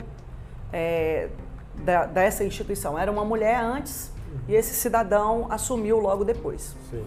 é, 0.72 1.30
da, 1.76 2.06
dessa 2.06 2.44
instituição. 2.44 2.98
Era 2.98 3.12
uma 3.12 3.26
mulher 3.26 3.60
antes 3.60 4.12
uhum. 4.32 4.40
e 4.48 4.56
esse 4.56 4.74
cidadão 4.74 5.48
assumiu 5.50 6.00
logo 6.00 6.24
depois. 6.24 6.76
Sim. 6.90 7.04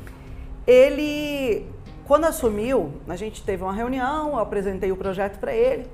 Ele, 0.66 1.66
quando 2.06 2.24
assumiu, 2.24 2.92
a 3.08 3.16
gente 3.16 3.42
teve 3.42 3.62
uma 3.62 3.72
reunião, 3.72 4.30
eu 4.30 4.38
apresentei 4.38 4.90
o 4.90 4.96
projeto 4.96 5.38
para 5.38 5.54
ele. 5.54 5.88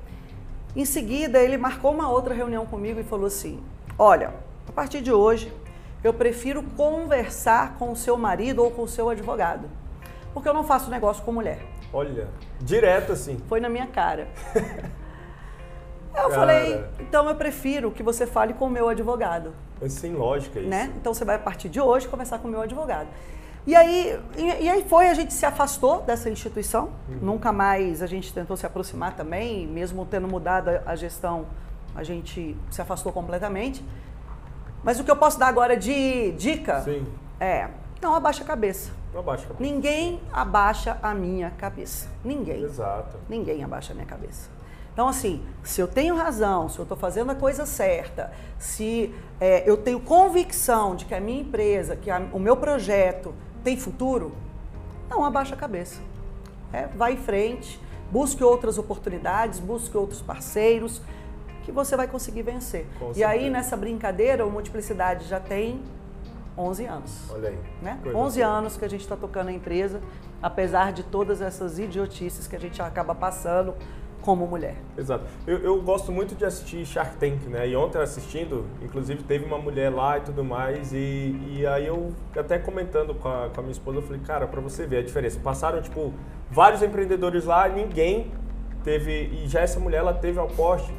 Em 0.75 0.85
seguida, 0.85 1.39
ele 1.39 1.59
marcou 1.59 1.93
uma 1.93 2.09
outra 2.09 2.33
reunião 2.33 2.65
comigo 2.65 2.99
e 2.99 3.05
falou 3.05 3.27
assim: 3.27 3.63
Olha, 3.99 4.33
a 4.67 4.73
partir 4.73 5.03
de 5.03 5.13
hoje, 5.13 5.53
eu 6.03 6.15
prefiro 6.15 6.63
conversar 6.77 7.77
com 7.79 7.93
o 7.93 7.97
seu 7.97 8.17
marido 8.17 8.65
ou 8.65 8.71
com 8.71 8.83
o 8.83 8.89
seu 8.89 9.11
advogado, 9.11 9.69
porque 10.33 10.49
eu 10.49 10.55
não 10.55 10.65
faço 10.65 10.91
negócio 10.91 11.23
com 11.23 11.33
mulher. 11.33 11.61
Olha, 11.93 12.29
direto 12.59 13.13
assim. 13.13 13.39
Foi 13.49 13.61
na 13.61 13.69
minha 13.69 13.87
cara. 13.87 14.29
Eu 16.15 16.29
Cara. 16.29 16.35
falei, 16.35 16.85
então 17.01 17.29
eu 17.29 17.35
prefiro 17.35 17.91
que 17.91 18.03
você 18.03 18.27
fale 18.27 18.53
com 18.53 18.67
o 18.67 18.71
meu 18.71 18.89
advogado. 18.89 19.55
É 19.81 19.89
sem 19.89 20.15
lógica 20.15 20.61
isso. 20.61 20.69
Né? 20.69 20.93
Então 20.97 21.13
você 21.13 21.25
vai 21.25 21.37
a 21.37 21.39
partir 21.39 21.69
de 21.69 21.81
hoje 21.81 22.07
conversar 22.07 22.39
com 22.39 22.49
o 22.49 22.51
meu 22.51 22.61
advogado. 22.61 23.09
E 23.67 23.77
aí, 23.77 24.21
e, 24.37 24.65
e 24.65 24.69
aí 24.69 24.85
foi, 24.89 25.09
a 25.09 25.15
gente 25.15 25.33
se 25.33 25.47
afastou 25.47 26.03
dessa 26.03 26.29
instituição, 26.29 26.91
uhum. 27.09 27.19
nunca 27.23 27.53
mais 27.53 28.03
a 28.03 28.07
gente 28.07 28.33
tentou 28.33 28.57
se 28.57 28.67
aproximar 28.67 29.15
também, 29.15 29.67
mesmo 29.69 30.05
tendo 30.05 30.27
mudado 30.27 30.69
a, 30.85 30.97
gestão, 30.97 31.47
a 31.95 32.03
gente 32.03 32.57
se 32.71 32.83
afastou 32.83 33.13
completamente. 33.13 33.85
Mas 34.83 34.99
o 34.99 35.05
que 35.05 35.11
eu 35.11 35.17
posso 35.17 35.39
dar 35.39 35.47
agora 35.47 35.77
de 35.77 36.33
dica 36.33 36.81
Sim. 36.81 37.07
é, 37.39 37.69
não 38.03 38.17
abaixa 38.17 38.43
a 38.43 38.47
cabeça. 38.47 38.91
Não 39.13 39.21
abaixa 39.21 39.45
a 39.45 39.49
cabeça. 39.49 39.63
Ninguém 39.63 40.21
abaixa 40.33 40.99
a 41.01 41.15
minha 41.15 41.51
cabeça. 41.51 42.09
Ninguém. 42.25 42.65
Exato. 42.65 43.17
Ninguém 43.29 43.63
abaixa 43.63 43.93
a 43.93 43.95
minha 43.95 44.07
cabeça. 44.07 44.51
Então, 44.93 45.09
assim, 45.09 45.43
se 45.63 45.81
eu 45.81 45.89
tenho 45.89 46.15
razão, 46.15 46.69
se 46.69 46.79
eu 46.79 46.83
estou 46.83 46.97
fazendo 46.97 47.31
a 47.31 47.35
coisa 47.35 47.65
certa, 47.65 48.31
se 48.59 49.15
é, 49.41 49.69
eu 49.69 49.77
tenho 49.77 49.99
convicção 50.01 50.95
de 50.95 51.07
que 51.07 51.15
a 51.15 51.21
minha 51.21 51.41
empresa, 51.41 51.97
que 51.97 52.11
a, 52.11 52.21
o 52.33 52.39
meu 52.39 52.57
projeto 52.57 53.35
tem 53.65 53.77
futuro, 53.77 54.33
não 55.09 55.25
abaixa 55.25 55.55
a 55.55 55.59
cabeça. 55.59 56.01
É, 56.73 56.87
vai 56.89 57.15
em 57.15 57.17
frente, 57.17 57.81
busque 58.11 58.45
outras 58.45 58.77
oportunidades, 58.77 59.59
busque 59.59 59.97
outros 59.97 60.21
parceiros, 60.21 61.01
que 61.65 61.73
você 61.73 61.97
vai 61.97 62.07
conseguir 62.07 62.43
vencer. 62.43 62.87
Com 62.99 63.13
e 63.13 63.15
certeza. 63.15 63.29
aí, 63.29 63.49
nessa 63.49 63.77
brincadeira, 63.77 64.45
o 64.45 64.51
Multiplicidade 64.51 65.27
já 65.27 65.41
tem 65.41 65.81
11 66.57 66.85
anos. 66.85 67.31
Olha 67.31 67.49
aí. 67.49 67.59
Né? 67.81 67.99
11 68.15 68.43
anos 68.43 68.77
que 68.77 68.85
a 68.85 68.89
gente 68.89 69.03
está 69.03 69.17
tocando 69.17 69.49
a 69.49 69.53
empresa, 69.53 70.01
apesar 70.43 70.93
de 70.93 71.03
todas 71.03 71.41
essas 71.41 71.79
idiotices 71.79 72.47
que 72.47 72.57
a 72.57 72.61
gente 72.61 72.83
acaba 72.83 73.15
passando 73.15 73.75
como 74.23 74.47
mulher. 74.47 74.77
Exato. 74.97 75.25
Eu, 75.47 75.59
eu, 75.59 75.83
gosto 75.83 76.11
muito 76.11 76.35
de 76.35 76.45
assistir 76.45 76.87
Shark 76.87 77.17
Tank, 77.17 77.47
né? 77.49 77.69
E 77.69 77.77
ontem 77.77 77.99
assistindo, 77.99 78.65
inclusive 78.83 79.23
teve 79.25 79.45
uma 79.45 79.59
mulher 79.59 79.91
lá 79.91 80.19
e 80.19 80.21
tudo 80.23 80.45
mais, 80.45 80.93
e, 80.93 81.37
e 81.51 81.67
aí 81.67 81.87
eu 81.87 82.13
até 82.37 82.59
comentando 82.59 83.15
com 83.15 83.29
a, 83.29 83.51
com 83.51 83.61
a 83.61 83.63
minha 83.63 83.73
esposa, 83.73 83.99
eu 83.99 84.03
falei, 84.03 84.21
cara, 84.21 84.47
para 84.47 84.61
você 84.61 84.87
ver 84.87 84.99
a 84.99 85.03
diferença. 85.03 85.39
Passaram, 85.41 85.83
tipo, 85.83 86.15
vários 86.51 86.83
empreendedores 86.83 87.45
lá, 87.45 87.69
ninguém 87.69 88.31
teve, 88.83 89.13
e 89.13 89.49
já 89.49 89.61
essa 89.61 89.79
mulher, 89.79 89.99
ela 89.99 90.15
teve 90.15 90.39
ao 90.39 90.49
poste. 90.49 90.93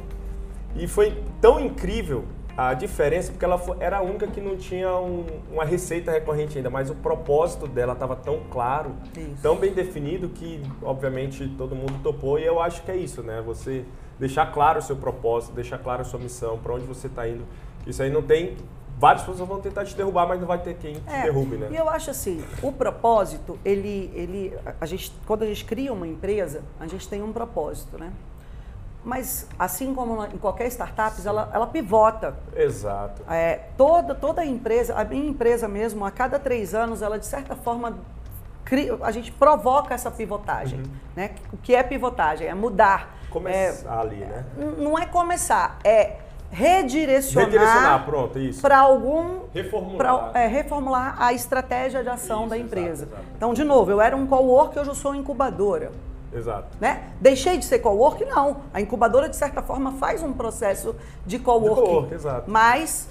E 0.76 0.86
foi 0.86 1.22
tão 1.40 1.60
incrível 1.60 2.24
a 2.56 2.72
diferença, 2.72 3.32
porque 3.32 3.44
ela 3.44 3.60
era 3.80 3.98
a 3.98 4.02
única 4.02 4.26
que 4.26 4.40
não 4.40 4.56
tinha 4.56 4.96
um, 4.96 5.26
uma 5.50 5.64
receita 5.64 6.12
recorrente 6.12 6.56
ainda, 6.56 6.70
mas 6.70 6.88
o 6.88 6.94
propósito 6.94 7.66
dela 7.66 7.94
estava 7.94 8.14
tão 8.14 8.40
claro, 8.50 8.94
isso. 9.16 9.42
tão 9.42 9.56
bem 9.56 9.72
definido 9.72 10.28
que, 10.28 10.62
obviamente, 10.82 11.48
todo 11.58 11.74
mundo 11.74 12.00
topou. 12.02 12.38
E 12.38 12.44
eu 12.44 12.60
acho 12.60 12.82
que 12.82 12.90
é 12.90 12.96
isso, 12.96 13.22
né? 13.22 13.42
Você 13.44 13.84
deixar 14.18 14.46
claro 14.52 14.78
o 14.78 14.82
seu 14.82 14.96
propósito, 14.96 15.52
deixar 15.52 15.78
claro 15.78 16.02
a 16.02 16.04
sua 16.04 16.20
missão, 16.20 16.58
para 16.58 16.74
onde 16.74 16.86
você 16.86 17.08
está 17.08 17.28
indo. 17.28 17.44
Isso 17.86 18.02
aí 18.02 18.10
não 18.10 18.22
tem. 18.22 18.56
Várias 18.96 19.24
pessoas 19.24 19.48
vão 19.48 19.60
tentar 19.60 19.84
te 19.84 19.96
derrubar, 19.96 20.26
mas 20.28 20.38
não 20.38 20.46
vai 20.46 20.58
ter 20.58 20.74
quem 20.74 20.94
te 20.94 21.02
é, 21.08 21.22
derrube, 21.24 21.56
né? 21.56 21.68
E 21.72 21.76
eu 21.76 21.88
acho 21.88 22.10
assim, 22.12 22.44
o 22.62 22.70
propósito, 22.70 23.58
ele, 23.64 24.12
ele, 24.14 24.56
a 24.80 24.86
gente, 24.86 25.12
quando 25.26 25.42
a 25.42 25.46
gente 25.46 25.64
cria 25.64 25.92
uma 25.92 26.06
empresa, 26.06 26.62
a 26.78 26.86
gente 26.86 27.08
tem 27.08 27.20
um 27.20 27.32
propósito, 27.32 27.98
né? 27.98 28.12
Mas 29.04 29.46
assim 29.58 29.94
como 29.94 30.24
em 30.24 30.38
qualquer 30.38 30.66
startup, 30.68 31.14
ela, 31.24 31.50
ela 31.52 31.66
pivota. 31.66 32.34
Exato. 32.56 33.22
É, 33.30 33.60
toda, 33.76 34.14
toda 34.14 34.44
empresa, 34.44 34.94
a 34.94 35.04
minha 35.04 35.28
empresa 35.28 35.68
mesmo, 35.68 36.04
a 36.04 36.10
cada 36.10 36.38
três 36.38 36.74
anos, 36.74 37.02
ela 37.02 37.18
de 37.18 37.26
certa 37.26 37.54
forma, 37.54 37.98
cria, 38.64 38.96
a 39.02 39.10
gente 39.10 39.30
provoca 39.30 39.94
essa 39.94 40.10
pivotagem. 40.10 40.78
Uhum. 40.78 40.90
Né? 41.14 41.30
O 41.52 41.58
que 41.58 41.74
é 41.74 41.82
pivotagem? 41.82 42.46
É 42.46 42.54
mudar. 42.54 43.18
Começar 43.28 43.94
é, 43.94 44.00
ali, 44.00 44.16
né? 44.16 44.44
Não 44.78 44.98
é 44.98 45.06
começar, 45.06 45.78
é 45.84 46.18
redirecionar, 46.50 47.50
redirecionar 47.50 48.04
pronto, 48.04 48.38
isso. 48.38 48.62
para 48.62 48.78
algum 48.78 49.40
reformular. 49.52 50.30
Pra, 50.30 50.40
é, 50.40 50.46
reformular 50.46 51.16
a 51.20 51.32
estratégia 51.32 52.02
de 52.02 52.08
ação 52.08 52.42
isso, 52.42 52.50
da 52.50 52.58
empresa. 52.58 53.04
Exato, 53.04 53.12
exato. 53.12 53.36
Então, 53.36 53.52
de 53.52 53.64
novo, 53.64 53.90
eu 53.90 54.00
era 54.00 54.16
um 54.16 54.24
co-work, 54.24 54.78
hoje 54.78 54.88
eu 54.88 54.94
sou 54.94 55.14
incubadora. 55.14 55.90
Exato. 56.34 56.76
Né? 56.80 57.12
Deixei 57.20 57.56
de 57.56 57.64
ser 57.64 57.78
co-work? 57.78 58.24
Não. 58.24 58.62
A 58.72 58.80
incubadora, 58.80 59.28
de 59.28 59.36
certa 59.36 59.62
forma, 59.62 59.92
faz 59.92 60.22
um 60.22 60.32
processo 60.32 60.96
de 61.24 61.38
co-work. 61.38 62.08
Co 62.08 62.14
exato. 62.14 62.50
Mas 62.50 63.08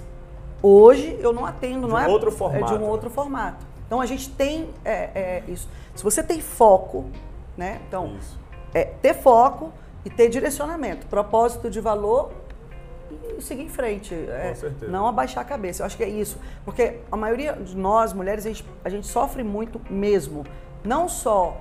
hoje 0.62 1.18
eu 1.20 1.32
não 1.32 1.46
atendo, 1.46 1.86
de 1.86 1.92
não 1.92 1.98
um 1.98 2.00
é? 2.00 2.08
outro 2.08 2.30
formato. 2.30 2.74
É 2.74 2.76
de 2.76 2.82
um 2.82 2.86
outro 2.86 3.10
formato. 3.10 3.64
Então 3.86 4.00
a 4.00 4.06
gente 4.06 4.30
tem 4.30 4.70
é, 4.84 4.92
é, 4.92 5.42
isso. 5.48 5.68
Se 5.94 6.02
você 6.02 6.22
tem 6.22 6.40
foco, 6.40 7.06
né? 7.56 7.80
Então, 7.88 8.16
é, 8.72 8.84
ter 8.84 9.14
foco 9.14 9.72
e 10.04 10.10
ter 10.10 10.28
direcionamento, 10.28 11.06
propósito 11.06 11.70
de 11.70 11.80
valor 11.80 12.32
e 13.10 13.40
seguir 13.40 13.62
em 13.62 13.68
frente. 13.68 14.14
É, 14.14 14.48
Com 14.48 14.54
certeza. 14.56 14.92
Não 14.92 15.06
abaixar 15.06 15.42
a 15.42 15.46
cabeça. 15.46 15.82
Eu 15.82 15.86
acho 15.86 15.96
que 15.96 16.02
é 16.02 16.08
isso. 16.08 16.38
Porque 16.64 16.98
a 17.10 17.16
maioria 17.16 17.52
de 17.52 17.76
nós, 17.76 18.12
mulheres, 18.12 18.44
a 18.44 18.48
gente, 18.48 18.64
a 18.84 18.88
gente 18.88 19.06
sofre 19.06 19.42
muito 19.42 19.80
mesmo. 19.88 20.44
Não 20.82 21.08
só 21.08 21.60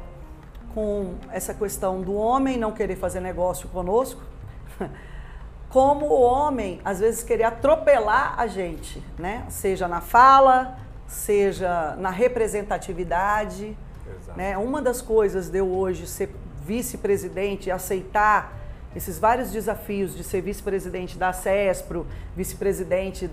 com 0.73 1.15
essa 1.31 1.53
questão 1.53 2.01
do 2.01 2.13
homem 2.13 2.57
não 2.57 2.71
querer 2.71 2.95
fazer 2.95 3.19
negócio 3.19 3.69
conosco, 3.69 4.21
como 5.69 6.05
o 6.05 6.21
homem 6.21 6.79
às 6.83 6.99
vezes 6.99 7.23
querer 7.23 7.43
atropelar 7.43 8.35
a 8.37 8.47
gente, 8.47 9.01
né? 9.17 9.45
Seja 9.49 9.87
na 9.87 10.01
fala, 10.01 10.77
seja 11.07 11.95
na 11.97 12.09
representatividade. 12.09 13.77
Né? 14.35 14.57
Uma 14.57 14.81
das 14.81 15.01
coisas 15.01 15.49
de 15.49 15.59
eu 15.59 15.67
hoje 15.67 16.07
ser 16.07 16.29
vice-presidente 16.65 17.67
e 17.67 17.71
aceitar 17.71 18.62
esses 18.95 19.17
vários 19.19 19.51
desafios 19.51 20.15
de 20.15 20.23
ser 20.23 20.41
vice-presidente 20.41 21.17
da 21.17 21.33
CESPRO, 21.33 22.05
vice-presidente 22.35 23.29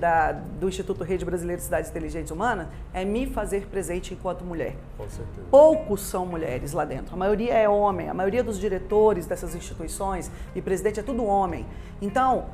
do 0.59 0.68
Instituto 0.68 1.05
Rede 1.05 1.25
Brasileira 1.25 1.59
de 1.59 1.64
Cidades 1.64 1.90
Inteligentes 1.90 2.31
Humanas, 2.31 2.68
é 2.92 3.05
me 3.05 3.27
fazer 3.27 3.66
presente 3.66 4.14
enquanto 4.14 4.44
mulher. 4.44 4.77
Com 4.96 5.09
certeza. 5.09 5.46
Poucos 5.51 6.03
são 6.03 6.27
mulheres 6.27 6.73
lá 6.73 6.85
dentro, 6.85 7.14
a 7.14 7.18
maioria 7.18 7.55
é 7.55 7.68
homem, 7.68 8.09
a 8.09 8.14
maioria 8.14 8.42
dos 8.42 8.59
diretores 8.59 9.27
dessas 9.27 9.55
instituições 9.55 10.31
e 10.55 10.62
presidente 10.62 11.01
é 11.01 11.03
tudo 11.03 11.25
homem. 11.25 11.66
Então, 12.01 12.46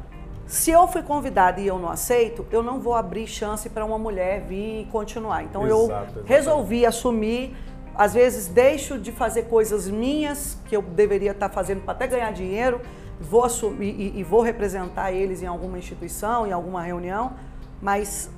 se 0.47 0.71
eu 0.71 0.87
fui 0.87 1.03
convidada 1.03 1.61
e 1.61 1.66
eu 1.66 1.79
não 1.79 1.88
aceito, 1.88 2.47
eu 2.53 2.62
não 2.62 2.79
vou 2.79 2.95
abrir 2.95 3.27
chance 3.27 3.69
para 3.69 3.85
uma 3.85 3.99
mulher 3.99 4.42
vir 4.42 4.83
e 4.83 4.85
continuar. 4.92 5.42
Então 5.42 5.66
Exato, 5.66 6.21
eu 6.21 6.25
resolvi 6.25 6.87
assumir. 6.87 7.55
Às 7.96 8.14
vezes 8.14 8.46
deixo 8.46 8.98
de 8.98 9.11
fazer 9.11 9.44
coisas 9.44 9.88
minhas 9.88 10.59
que 10.66 10.76
eu 10.76 10.82
deveria 10.82 11.30
estar 11.30 11.48
fazendo 11.48 11.82
para 11.82 11.92
até 11.92 12.06
ganhar 12.06 12.32
dinheiro, 12.32 12.80
vou 13.20 13.44
assumir 13.44 13.94
e, 13.98 14.18
e 14.18 14.22
vou 14.22 14.42
representar 14.42 15.12
eles 15.12 15.42
em 15.42 15.46
alguma 15.46 15.78
instituição, 15.78 16.46
em 16.46 16.52
alguma 16.52 16.82
reunião. 16.82 17.32
Mas 17.80 18.30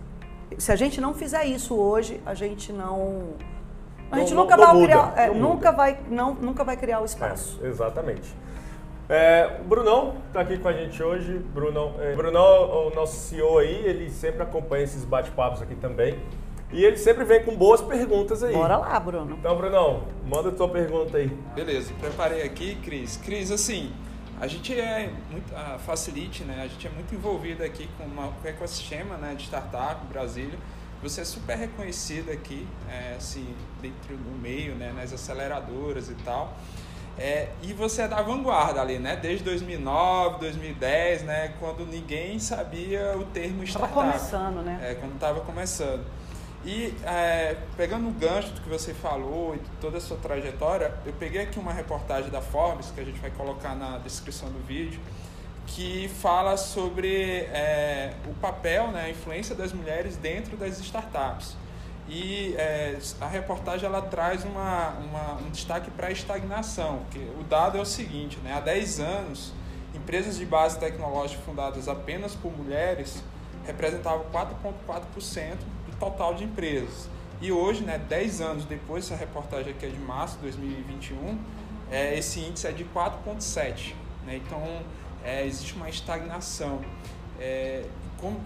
se 0.56 0.72
a 0.72 0.76
gente 0.76 1.00
não 1.00 1.12
fizer 1.12 1.44
isso 1.44 1.74
hoje, 1.74 2.20
a 2.24 2.34
gente 2.34 2.72
não 2.72 3.34
a 4.10 4.20
gente 4.20 4.32
não, 4.32 4.44
nunca, 4.44 4.56
não, 4.56 4.74
vai, 4.74 4.84
criar, 4.84 5.12
é, 5.16 5.28
nunca, 5.28 5.72
vai, 5.72 5.98
não, 6.08 6.34
nunca 6.34 6.64
vai 6.64 6.76
criar 6.76 7.00
o 7.00 7.04
espaço. 7.04 7.60
É, 7.62 7.66
exatamente. 7.66 8.34
É, 9.08 9.58
o 9.60 9.64
Brunão 9.64 10.16
está 10.28 10.40
aqui 10.40 10.58
com 10.58 10.68
a 10.68 10.72
gente 10.72 11.02
hoje. 11.02 11.38
Brunão, 11.38 11.94
é, 11.98 12.14
Brunão, 12.14 12.88
o 12.88 12.94
nosso 12.94 13.16
CEO 13.16 13.58
aí, 13.58 13.86
ele 13.86 14.10
sempre 14.10 14.42
acompanha 14.42 14.84
esses 14.84 15.04
bate-papos 15.04 15.60
aqui 15.60 15.74
também. 15.74 16.18
E 16.70 16.84
ele 16.84 16.96
sempre 16.96 17.24
vem 17.24 17.42
com 17.42 17.56
boas 17.56 17.80
perguntas 17.80 18.42
aí. 18.42 18.52
Bora 18.52 18.76
lá, 18.76 19.00
Bruno. 19.00 19.36
Então, 19.38 19.56
Brunão, 19.56 20.04
manda 20.26 20.50
a 20.50 20.52
tua 20.52 20.68
pergunta 20.68 21.16
aí. 21.16 21.28
Beleza, 21.54 21.92
preparei 21.98 22.42
aqui, 22.42 22.74
Cris. 22.76 23.16
Cris, 23.16 23.50
assim, 23.50 23.90
a 24.40 24.46
gente 24.46 24.78
é 24.78 25.10
muito, 25.30 25.54
a 25.56 25.78
Facilite, 25.78 26.44
né? 26.44 26.62
A 26.62 26.68
gente 26.68 26.86
é 26.86 26.90
muito 26.90 27.14
envolvido 27.14 27.64
aqui 27.64 27.88
com, 27.96 28.04
uma, 28.04 28.28
com 28.28 28.46
o 28.46 28.50
ecossistema 28.50 29.16
né, 29.16 29.34
de 29.34 29.44
startup 29.44 30.06
Brasília. 30.06 30.58
Você 31.02 31.22
é 31.22 31.24
super 31.24 31.56
reconhecido 31.56 32.30
aqui, 32.30 32.66
é, 32.88 33.14
assim, 33.16 33.54
dentro 33.80 34.16
do 34.16 34.38
meio, 34.38 34.74
né, 34.74 34.92
nas 34.94 35.12
aceleradoras 35.12 36.08
e 36.08 36.14
tal. 36.16 36.54
É, 37.16 37.48
e 37.62 37.72
você 37.72 38.02
é 38.02 38.08
da 38.08 38.22
vanguarda 38.22 38.80
ali, 38.80 38.98
né? 38.98 39.16
Desde 39.16 39.42
2009, 39.42 40.38
2010, 40.38 41.22
né? 41.24 41.54
Quando 41.58 41.84
ninguém 41.84 42.38
sabia 42.38 43.16
o 43.16 43.24
termo 43.24 43.64
startup. 43.64 43.90
Estava 43.90 44.12
começando, 44.12 44.64
né? 44.64 44.78
É, 44.82 44.94
quando 44.94 45.14
estava 45.14 45.40
começando. 45.40 46.04
E 46.68 46.94
é, 47.02 47.56
pegando 47.78 48.08
o 48.08 48.12
gancho 48.12 48.50
do 48.50 48.60
que 48.60 48.68
você 48.68 48.92
falou 48.92 49.54
e 49.54 49.58
toda 49.80 49.96
a 49.96 50.00
sua 50.02 50.18
trajetória, 50.18 50.92
eu 51.06 51.14
peguei 51.14 51.40
aqui 51.40 51.58
uma 51.58 51.72
reportagem 51.72 52.30
da 52.30 52.42
Forbes, 52.42 52.90
que 52.90 53.00
a 53.00 53.04
gente 53.04 53.18
vai 53.20 53.30
colocar 53.30 53.74
na 53.74 53.96
descrição 53.96 54.50
do 54.50 54.58
vídeo, 54.66 55.00
que 55.66 56.10
fala 56.20 56.58
sobre 56.58 57.24
é, 57.54 58.12
o 58.26 58.34
papel, 58.34 58.88
né, 58.88 59.04
a 59.04 59.08
influência 59.08 59.54
das 59.54 59.72
mulheres 59.72 60.18
dentro 60.18 60.58
das 60.58 60.78
startups. 60.78 61.56
E 62.06 62.54
é, 62.58 62.98
a 63.18 63.26
reportagem 63.26 63.86
ela 63.86 64.02
traz 64.02 64.44
uma, 64.44 64.90
uma 64.90 65.32
um 65.36 65.48
destaque 65.48 65.90
para 65.90 66.08
a 66.08 66.10
estagnação, 66.10 67.00
que 67.10 67.18
o 67.40 67.44
dado 67.44 67.78
é 67.78 67.80
o 67.80 67.86
seguinte, 67.86 68.36
né? 68.44 68.52
há 68.52 68.60
10 68.60 69.00
anos, 69.00 69.54
empresas 69.94 70.36
de 70.36 70.44
base 70.44 70.78
tecnológica 70.78 71.40
fundadas 71.46 71.88
apenas 71.88 72.34
por 72.34 72.54
mulheres 72.54 73.22
representavam 73.64 74.26
4,4% 74.30 75.56
do 75.56 75.77
total 75.98 76.34
de 76.34 76.44
empresas. 76.44 77.08
E 77.40 77.52
hoje, 77.52 77.82
né, 77.82 77.98
10 77.98 78.40
anos 78.40 78.64
depois, 78.64 79.04
essa 79.04 79.16
reportagem 79.16 79.72
aqui 79.72 79.86
é 79.86 79.88
de 79.88 79.98
março 79.98 80.36
de 80.36 80.42
2021, 80.42 81.38
é, 81.90 82.18
esse 82.18 82.40
índice 82.40 82.66
é 82.66 82.72
de 82.72 82.84
4,7%. 82.84 83.94
Né? 84.26 84.40
Então, 84.44 84.62
é, 85.24 85.46
existe 85.46 85.74
uma 85.74 85.88
estagnação. 85.88 86.80
É, 87.38 87.84
como, 88.20 88.40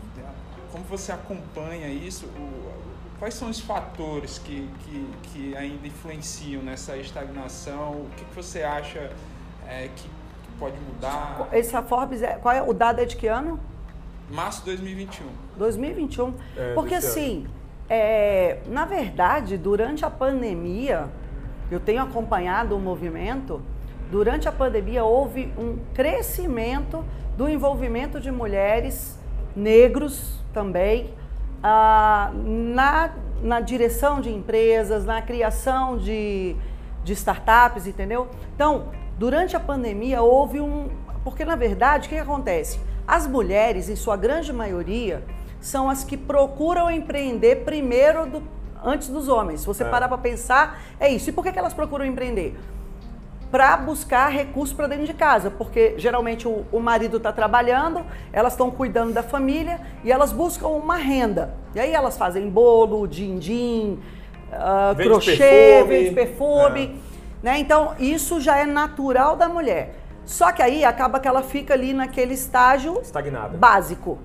como 0.71 0.85
você 0.85 1.11
acompanha 1.11 1.89
isso? 1.89 2.27
O, 2.27 2.73
quais 3.19 3.35
são 3.35 3.49
os 3.49 3.61
fatores 3.61 4.39
que, 4.39 4.69
que, 4.81 5.11
que 5.25 5.57
ainda 5.57 5.87
influenciam 5.87 6.63
nessa 6.63 6.97
estagnação? 6.97 7.93
O 7.93 8.11
que, 8.17 8.25
que 8.25 8.35
você 8.35 8.63
acha 8.63 9.11
é, 9.67 9.89
que, 9.95 10.03
que, 10.03 10.59
pode 10.59 10.79
mudar? 10.81 11.49
Essa 11.51 11.83
Forbes, 11.83 12.23
é, 12.23 12.35
qual 12.35 12.55
é, 12.55 12.63
o 12.63 12.73
dado 12.73 13.01
é 13.01 13.05
de 13.05 13.17
que 13.17 13.27
ano? 13.27 13.59
Março 14.31 14.61
de 14.61 14.67
2021. 14.67 15.27
2021. 15.57 16.35
É, 16.57 16.75
Porque 16.75 16.95
assim, 16.95 17.47
é, 17.89 18.59
na 18.67 18.85
verdade, 18.85 19.59
durante 19.59 20.05
a 20.05 20.11
pandemia, 20.11 21.09
eu 21.71 21.81
tenho 21.81 22.03
acompanhado 22.03 22.77
o 22.77 22.81
movimento, 22.81 23.63
durante 24.11 24.49
a 24.49 24.53
pandemia 24.53 25.05
houve 25.05 25.53
um 25.59 25.79
crescimento 25.95 27.05
do 27.37 27.49
envolvimento 27.49 28.21
de 28.21 28.31
mulheres, 28.31 29.19
negros 29.55 30.39
também, 30.53 31.15
ah, 31.63 32.31
na, 32.35 33.11
na 33.43 33.61
direção 33.61 34.21
de 34.21 34.31
empresas, 34.31 35.05
na 35.05 35.23
criação 35.23 35.97
de, 35.97 36.57
de 37.05 37.13
startups, 37.13 37.87
entendeu? 37.87 38.29
Então, 38.55 38.89
durante 39.19 39.57
a 39.57 39.61
pandemia 39.61 40.23
houve 40.23 40.61
um. 40.61 40.91
Porque, 41.25 41.45
na 41.45 41.57
verdade, 41.57 42.07
o 42.07 42.09
que, 42.11 42.17
que 42.17 42.21
acontece? 42.21 42.81
As 43.07 43.27
mulheres, 43.27 43.89
em 43.89 43.97
sua 43.97 44.17
grande 44.17 44.53
maioria, 44.53 45.23
são 45.61 45.89
as 45.89 46.05
que 46.05 46.17
procuram 46.17 46.91
empreender 46.91 47.65
primeiro 47.65 48.27
do, 48.27 48.43
antes 48.85 49.09
dos 49.09 49.29
homens. 49.29 49.61
Se 49.61 49.67
você 49.67 49.85
é. 49.85 49.89
parar 49.89 50.09
para 50.09 50.19
pensar, 50.19 50.81
é 50.99 51.09
isso. 51.09 51.31
E 51.31 51.33
por 51.33 51.45
que, 51.45 51.53
que 51.53 51.59
elas 51.59 51.75
procuram 51.75 52.05
empreender? 52.05 52.57
para 53.53 53.77
buscar 53.77 54.29
recursos 54.29 54.75
para 54.75 54.87
dentro 54.87 55.05
de 55.05 55.13
casa, 55.13 55.51
porque 55.51 55.93
geralmente 55.99 56.49
o, 56.49 56.65
o 56.73 56.81
marido 56.81 57.19
está 57.19 57.31
trabalhando, 57.31 58.03
elas 58.33 58.55
estão 58.55 58.71
cuidando 58.71 59.13
da 59.13 59.23
família 59.23 59.79
e 60.03 60.11
elas 60.11 60.33
buscam 60.33 60.69
uma 60.69 60.97
renda. 60.97 61.55
E 61.75 61.79
aí 61.79 61.93
elas 61.93 62.17
fazem 62.17 62.49
bolo, 62.49 63.07
din-din, 63.07 64.01
uh, 64.51 64.97
crochê, 64.97 65.37
perfume. 65.37 65.99
vende 65.99 66.15
perfume. 66.15 67.01
É. 67.11 67.13
Né? 67.43 67.59
Então, 67.59 67.95
isso 67.99 68.41
já 68.41 68.57
é 68.57 68.65
natural 68.65 69.37
da 69.37 69.51
mulher. 69.51 69.97
Só 70.25 70.53
que 70.53 70.63
aí 70.63 70.85
acaba 70.85 71.19
que 71.19 71.29
ela 71.29 71.43
fica 71.43 71.75
ali 71.75 71.93
naquele 71.93 72.35
estágio 72.35 73.01
Estagnada. 73.01 73.57
básico. 73.57 74.19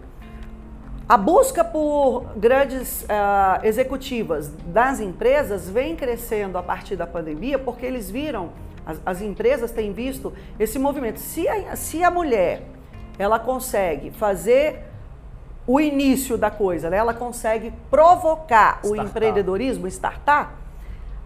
A 1.09 1.15
busca 1.15 1.63
por 1.63 2.25
grandes 2.35 3.03
uh, 3.03 3.63
executivas 3.63 4.49
das 4.65 4.99
empresas 4.99 5.69
vem 5.69 5.95
crescendo 5.95 6.57
a 6.57 6.63
partir 6.63 6.97
da 6.97 7.07
pandemia 7.07 7.57
porque 7.57 7.85
eles 7.85 8.11
viram 8.11 8.49
as, 8.85 9.01
as 9.05 9.21
empresas 9.21 9.71
têm 9.71 9.93
visto 9.93 10.33
esse 10.59 10.77
movimento. 10.77 11.19
Se 11.19 11.47
a, 11.47 11.75
se 11.75 12.03
a 12.03 12.11
mulher 12.11 12.63
ela 13.17 13.39
consegue 13.39 14.11
fazer 14.11 14.83
o 15.65 15.79
início 15.79 16.37
da 16.37 16.49
coisa, 16.49 16.89
né? 16.89 16.97
ela 16.97 17.13
consegue 17.13 17.73
provocar 17.89 18.79
startup. 18.79 18.89
o 18.89 18.95
empreendedorismo, 18.95 19.87
startar, 19.87 20.55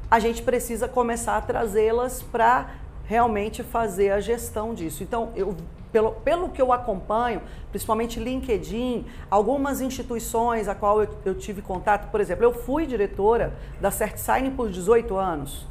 a 0.10 0.20
gente 0.20 0.42
precisa 0.42 0.88
começar 0.88 1.38
a 1.38 1.42
trazê-las 1.42 2.22
para 2.24 2.70
realmente 3.12 3.62
fazer 3.62 4.10
a 4.12 4.22
gestão 4.22 4.74
disso. 4.74 5.04
Então, 5.04 5.34
eu, 5.36 5.54
pelo, 5.92 6.14
pelo 6.14 6.48
que 6.48 6.62
eu 6.62 6.72
acompanho, 6.72 7.42
principalmente 7.70 8.22
LinkedIn, 8.22 9.06
algumas 9.30 9.82
instituições 9.82 10.70
a 10.70 10.74
qual 10.74 11.04
eu, 11.04 11.10
eu 11.26 11.36
tive 11.36 11.62
contato, 11.62 12.10
por 12.10 12.22
exemplo, 12.22 12.46
eu 12.46 12.54
fui 12.54 12.86
diretora 12.86 13.54
da 13.82 13.92
CertSign 13.92 14.52
por 14.52 14.70
18 14.70 15.18
anos. 15.18 15.68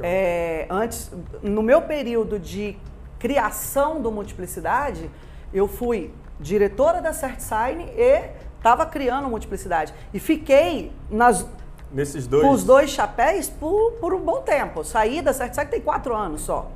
É, 0.00 0.66
antes, 0.70 1.10
no 1.42 1.60
meu 1.60 1.82
período 1.82 2.38
de 2.38 2.76
criação 3.18 4.00
do 4.00 4.12
Multiplicidade, 4.12 5.10
eu 5.52 5.66
fui 5.66 6.14
diretora 6.38 7.02
da 7.02 7.12
CertSign 7.12 7.82
e 7.96 8.30
estava 8.58 8.86
criando 8.86 9.28
Multiplicidade. 9.28 9.92
E 10.14 10.20
fiquei 10.20 10.92
nas, 11.10 11.44
Nesses 11.90 12.28
dois? 12.28 12.44
com 12.44 12.50
os 12.52 12.62
dois 12.62 12.90
chapéus 12.90 13.48
por, 13.48 13.94
por 13.94 14.14
um 14.14 14.20
bom 14.20 14.42
tempo. 14.42 14.84
Saí 14.84 15.20
da 15.20 15.32
CertSign 15.32 15.68
tem 15.68 15.80
quatro 15.80 16.14
anos 16.14 16.42
só. 16.42 16.70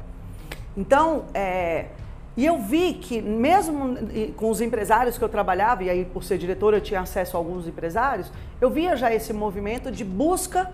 Então, 0.76 1.24
é, 1.35 1.87
e 2.37 2.46
eu 2.46 2.59
vi 2.59 2.94
que 2.94 3.20
mesmo 3.20 3.96
com 4.37 4.50
os 4.50 4.61
empresários 4.61 5.18
que 5.18 5.24
eu 5.24 5.28
trabalhava, 5.28 5.85
e 5.85 5.90
aí 5.90 6.04
por 6.04 6.22
ser 6.22 6.38
diretora 6.38 6.76
eu 6.76 6.80
tinha 6.80 7.00
acesso 7.00 7.37
a 7.37 7.40
alguns 7.40 7.66
empresários, 7.66 8.33
eu 8.61 8.70
via 8.70 8.96
já 8.96 9.12
esse 9.12 9.33
movimento 9.33 9.90
de 9.90 10.04
busca 10.04 10.70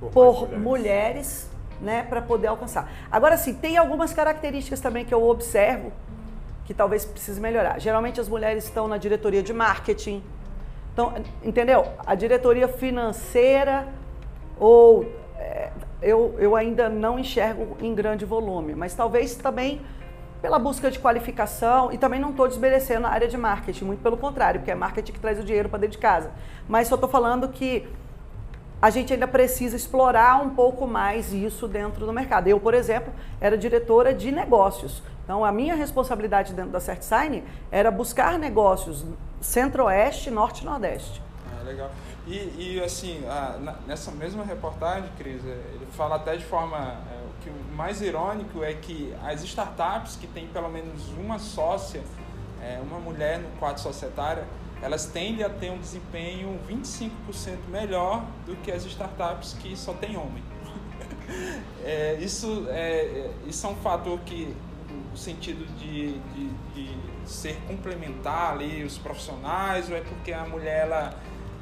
por, 0.00 0.10
por 0.10 0.48
mulheres. 0.48 0.60
mulheres 0.60 1.50
né, 1.80 2.02
para 2.02 2.20
poder 2.20 2.48
alcançar. 2.48 2.90
Agora 3.10 3.36
sim, 3.36 3.54
tem 3.54 3.76
algumas 3.76 4.12
características 4.12 4.80
também 4.80 5.04
que 5.04 5.14
eu 5.14 5.22
observo 5.26 5.92
que 6.64 6.74
talvez 6.74 7.04
precise 7.04 7.40
melhorar. 7.40 7.80
Geralmente 7.80 8.20
as 8.20 8.28
mulheres 8.28 8.64
estão 8.64 8.86
na 8.86 8.96
diretoria 8.96 9.42
de 9.42 9.52
marketing. 9.52 10.22
Então, 10.92 11.14
entendeu? 11.42 11.86
A 12.06 12.14
diretoria 12.14 12.68
financeira 12.68 13.88
ou 14.58 15.04
é, 15.38 15.70
eu, 16.02 16.34
eu 16.38 16.56
ainda 16.56 16.88
não 16.88 17.18
enxergo 17.18 17.76
em 17.80 17.94
grande 17.94 18.24
volume, 18.24 18.74
mas 18.74 18.94
talvez 18.94 19.34
também 19.34 19.80
pela 20.40 20.58
busca 20.58 20.90
de 20.90 20.98
qualificação 20.98 21.92
e 21.92 21.98
também 21.98 22.18
não 22.18 22.30
estou 22.30 22.48
desmerecendo 22.48 23.06
a 23.06 23.10
área 23.10 23.28
de 23.28 23.36
marketing, 23.36 23.84
muito 23.84 24.02
pelo 24.02 24.16
contrário, 24.16 24.60
porque 24.60 24.70
é 24.70 24.74
marketing 24.74 25.12
que 25.12 25.20
traz 25.20 25.38
o 25.38 25.44
dinheiro 25.44 25.68
para 25.68 25.80
dentro 25.80 25.96
de 25.96 26.02
casa. 26.02 26.30
Mas 26.68 26.88
só 26.88 26.94
estou 26.94 27.10
falando 27.10 27.48
que 27.48 27.86
a 28.80 28.88
gente 28.88 29.12
ainda 29.12 29.28
precisa 29.28 29.76
explorar 29.76 30.42
um 30.42 30.50
pouco 30.50 30.86
mais 30.86 31.34
isso 31.34 31.68
dentro 31.68 32.06
do 32.06 32.12
mercado. 32.12 32.48
Eu, 32.48 32.58
por 32.58 32.72
exemplo, 32.72 33.12
era 33.38 33.58
diretora 33.58 34.14
de 34.14 34.32
negócios. 34.32 35.02
Então, 35.22 35.44
a 35.44 35.52
minha 35.52 35.74
responsabilidade 35.74 36.54
dentro 36.54 36.70
da 36.70 36.80
CertSign 36.80 37.44
era 37.70 37.90
buscar 37.90 38.38
negócios 38.38 39.04
centro-oeste, 39.40 40.30
norte 40.30 40.62
e 40.62 40.64
nordeste. 40.64 41.22
Ah, 41.60 41.64
legal. 41.64 41.90
E, 42.26 42.76
e 42.76 42.82
assim, 42.82 43.22
a, 43.26 43.58
na, 43.58 43.72
nessa 43.86 44.10
mesma 44.10 44.44
reportagem, 44.44 45.10
Cris, 45.18 45.44
é, 45.44 45.50
ele 45.74 45.86
fala 45.92 46.16
até 46.16 46.36
de 46.36 46.44
forma. 46.44 46.78
É, 46.78 47.20
o 47.20 47.42
que 47.42 47.50
mais 47.74 48.02
irônico 48.02 48.62
é 48.62 48.74
que 48.74 49.14
as 49.24 49.42
startups 49.42 50.16
que 50.16 50.26
têm 50.26 50.46
pelo 50.48 50.68
menos 50.68 51.08
uma 51.18 51.38
sócia, 51.38 52.02
é, 52.62 52.78
uma 52.82 52.98
mulher 52.98 53.38
no 53.38 53.48
quadro 53.58 53.80
societário, 53.80 54.44
elas 54.82 55.06
tendem 55.06 55.44
a 55.44 55.48
ter 55.48 55.70
um 55.70 55.78
desempenho 55.78 56.58
25% 56.68 57.10
melhor 57.68 58.24
do 58.46 58.56
que 58.56 58.70
as 58.70 58.84
startups 58.84 59.54
que 59.54 59.76
só 59.76 59.92
tem 59.92 60.16
homem. 60.16 60.42
é, 61.84 62.18
isso, 62.20 62.66
é, 62.68 63.30
isso 63.46 63.66
é 63.66 63.70
um 63.70 63.76
fator 63.76 64.18
que, 64.20 64.54
no 65.10 65.16
sentido 65.16 65.66
de, 65.76 66.18
de, 66.18 66.48
de, 66.74 67.10
ser 67.26 67.56
complementar 67.68 68.54
ali 68.54 68.82
os 68.82 68.98
profissionais, 68.98 69.88
ou 69.88 69.96
é 69.96 70.00
porque 70.00 70.32
a 70.32 70.44
mulher 70.46 70.86
ela, 70.86 71.14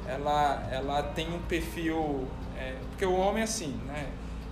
ela, 0.09 0.67
ela 0.71 1.03
tem 1.03 1.33
um 1.33 1.39
perfil. 1.39 2.27
É, 2.57 2.75
porque 2.89 3.05
o 3.05 3.15
homem, 3.15 3.43
assim, 3.43 3.79
né? 3.85 4.07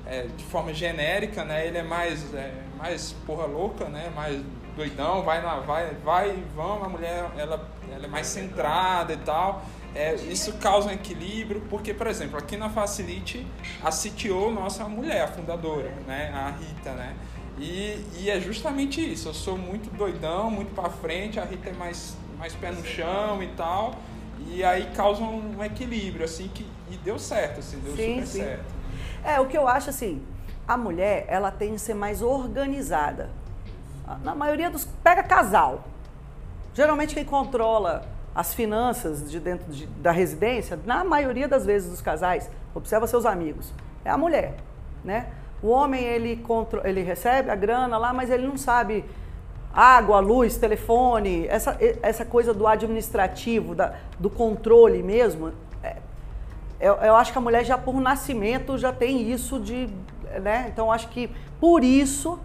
É, 0.05 0.27
de 0.37 0.43
forma 0.45 0.73
genérica, 0.73 1.43
né? 1.43 1.67
Ele 1.67 1.79
é 1.79 1.83
mais, 1.83 2.33
é, 2.33 2.53
mais 2.77 3.13
porra 3.25 3.45
louca, 3.45 3.85
né? 3.85 4.09
Mais 4.15 4.41
doidão, 4.75 5.23
vai 5.23 5.41
na, 5.41 5.59
vai, 5.59 5.95
vai, 5.95 6.43
vamos, 6.55 6.85
a 6.85 6.89
mulher 6.89 7.25
ela, 7.35 7.67
ela 7.91 8.05
é 8.05 8.07
mais 8.07 8.27
centrada 8.27 9.13
e 9.13 9.17
tal. 9.17 9.65
É, 9.95 10.13
isso 10.15 10.53
causa 10.53 10.89
um 10.89 10.91
equilíbrio, 10.91 11.61
porque, 11.69 11.93
por 11.93 12.05
exemplo, 12.07 12.37
aqui 12.37 12.55
na 12.55 12.69
Facilite, 12.69 13.45
a 13.83 13.89
CTO 13.89 14.51
nossa 14.51 14.83
é 14.83 14.85
uma 14.85 14.95
mulher, 14.95 15.23
a 15.23 15.27
fundadora, 15.27 15.91
né? 16.05 16.31
A 16.33 16.51
Rita, 16.51 16.91
né? 16.91 17.15
E, 17.57 18.05
e 18.19 18.29
é 18.29 18.39
justamente 18.39 19.01
isso, 19.01 19.29
eu 19.29 19.33
sou 19.33 19.57
muito 19.57 19.89
doidão, 19.97 20.51
muito 20.51 20.75
para 20.75 20.89
frente, 20.91 21.39
a 21.39 21.43
Rita 21.43 21.69
é 21.69 21.73
mais, 21.73 22.15
mais 22.37 22.53
pé 22.53 22.71
no 22.71 22.85
chão 22.85 23.41
e 23.41 23.47
tal. 23.47 23.95
E 24.39 24.63
aí 24.63 24.91
causa 24.95 25.21
um 25.23 25.63
equilíbrio, 25.63 26.25
assim, 26.25 26.47
que 26.47 26.65
e 26.89 26.97
deu 26.97 27.19
certo, 27.19 27.59
assim, 27.59 27.79
deu 27.79 27.95
sim, 27.95 28.15
super 28.15 28.27
sim. 28.27 28.39
certo. 28.39 28.65
É, 29.23 29.39
o 29.39 29.45
que 29.45 29.57
eu 29.57 29.67
acho 29.67 29.89
assim, 29.89 30.23
a 30.67 30.77
mulher, 30.77 31.25
ela 31.27 31.51
tem 31.51 31.73
que 31.73 31.79
ser 31.79 31.93
mais 31.93 32.21
organizada. 32.21 33.29
Na 34.23 34.33
maioria 34.33 34.69
dos. 34.69 34.85
Pega 35.03 35.21
casal. 35.21 35.83
Geralmente 36.73 37.13
quem 37.13 37.25
controla 37.25 38.05
as 38.33 38.53
finanças 38.53 39.29
de 39.29 39.39
dentro 39.39 39.71
de, 39.71 39.87
da 39.87 40.11
residência, 40.11 40.79
na 40.85 41.03
maioria 41.03 41.47
das 41.47 41.65
vezes 41.65 41.89
dos 41.89 42.01
casais, 42.01 42.49
observa 42.73 43.07
seus 43.07 43.25
amigos, 43.25 43.73
é 44.05 44.11
a 44.11 44.17
mulher, 44.17 44.57
né? 45.03 45.27
O 45.61 45.69
homem 45.69 46.03
ele, 46.03 46.37
contro, 46.37 46.85
ele 46.87 47.01
recebe 47.01 47.49
a 47.49 47.55
grana 47.55 47.97
lá, 47.97 48.13
mas 48.13 48.29
ele 48.29 48.45
não 48.45 48.55
sabe 48.55 49.03
água, 49.77 50.19
luz, 50.19 50.57
telefone, 50.57 51.45
essa, 51.47 51.77
essa 52.01 52.25
coisa 52.25 52.51
do 52.51 52.65
administrativo, 52.65 53.75
da, 53.75 53.93
do 54.17 54.27
controle 54.27 55.03
mesmo. 55.03 55.53
É, 55.83 55.97
eu, 56.79 56.95
eu 56.95 57.15
acho 57.15 57.31
que 57.31 57.37
a 57.37 57.41
mulher 57.41 57.63
já 57.63 57.77
por 57.77 58.01
nascimento 58.01 58.75
já 58.75 58.91
tem 58.91 59.31
isso 59.31 59.59
de, 59.59 59.87
né? 60.41 60.65
Então 60.73 60.91
acho 60.91 61.09
que 61.09 61.29
por 61.59 61.83
isso 61.83 62.39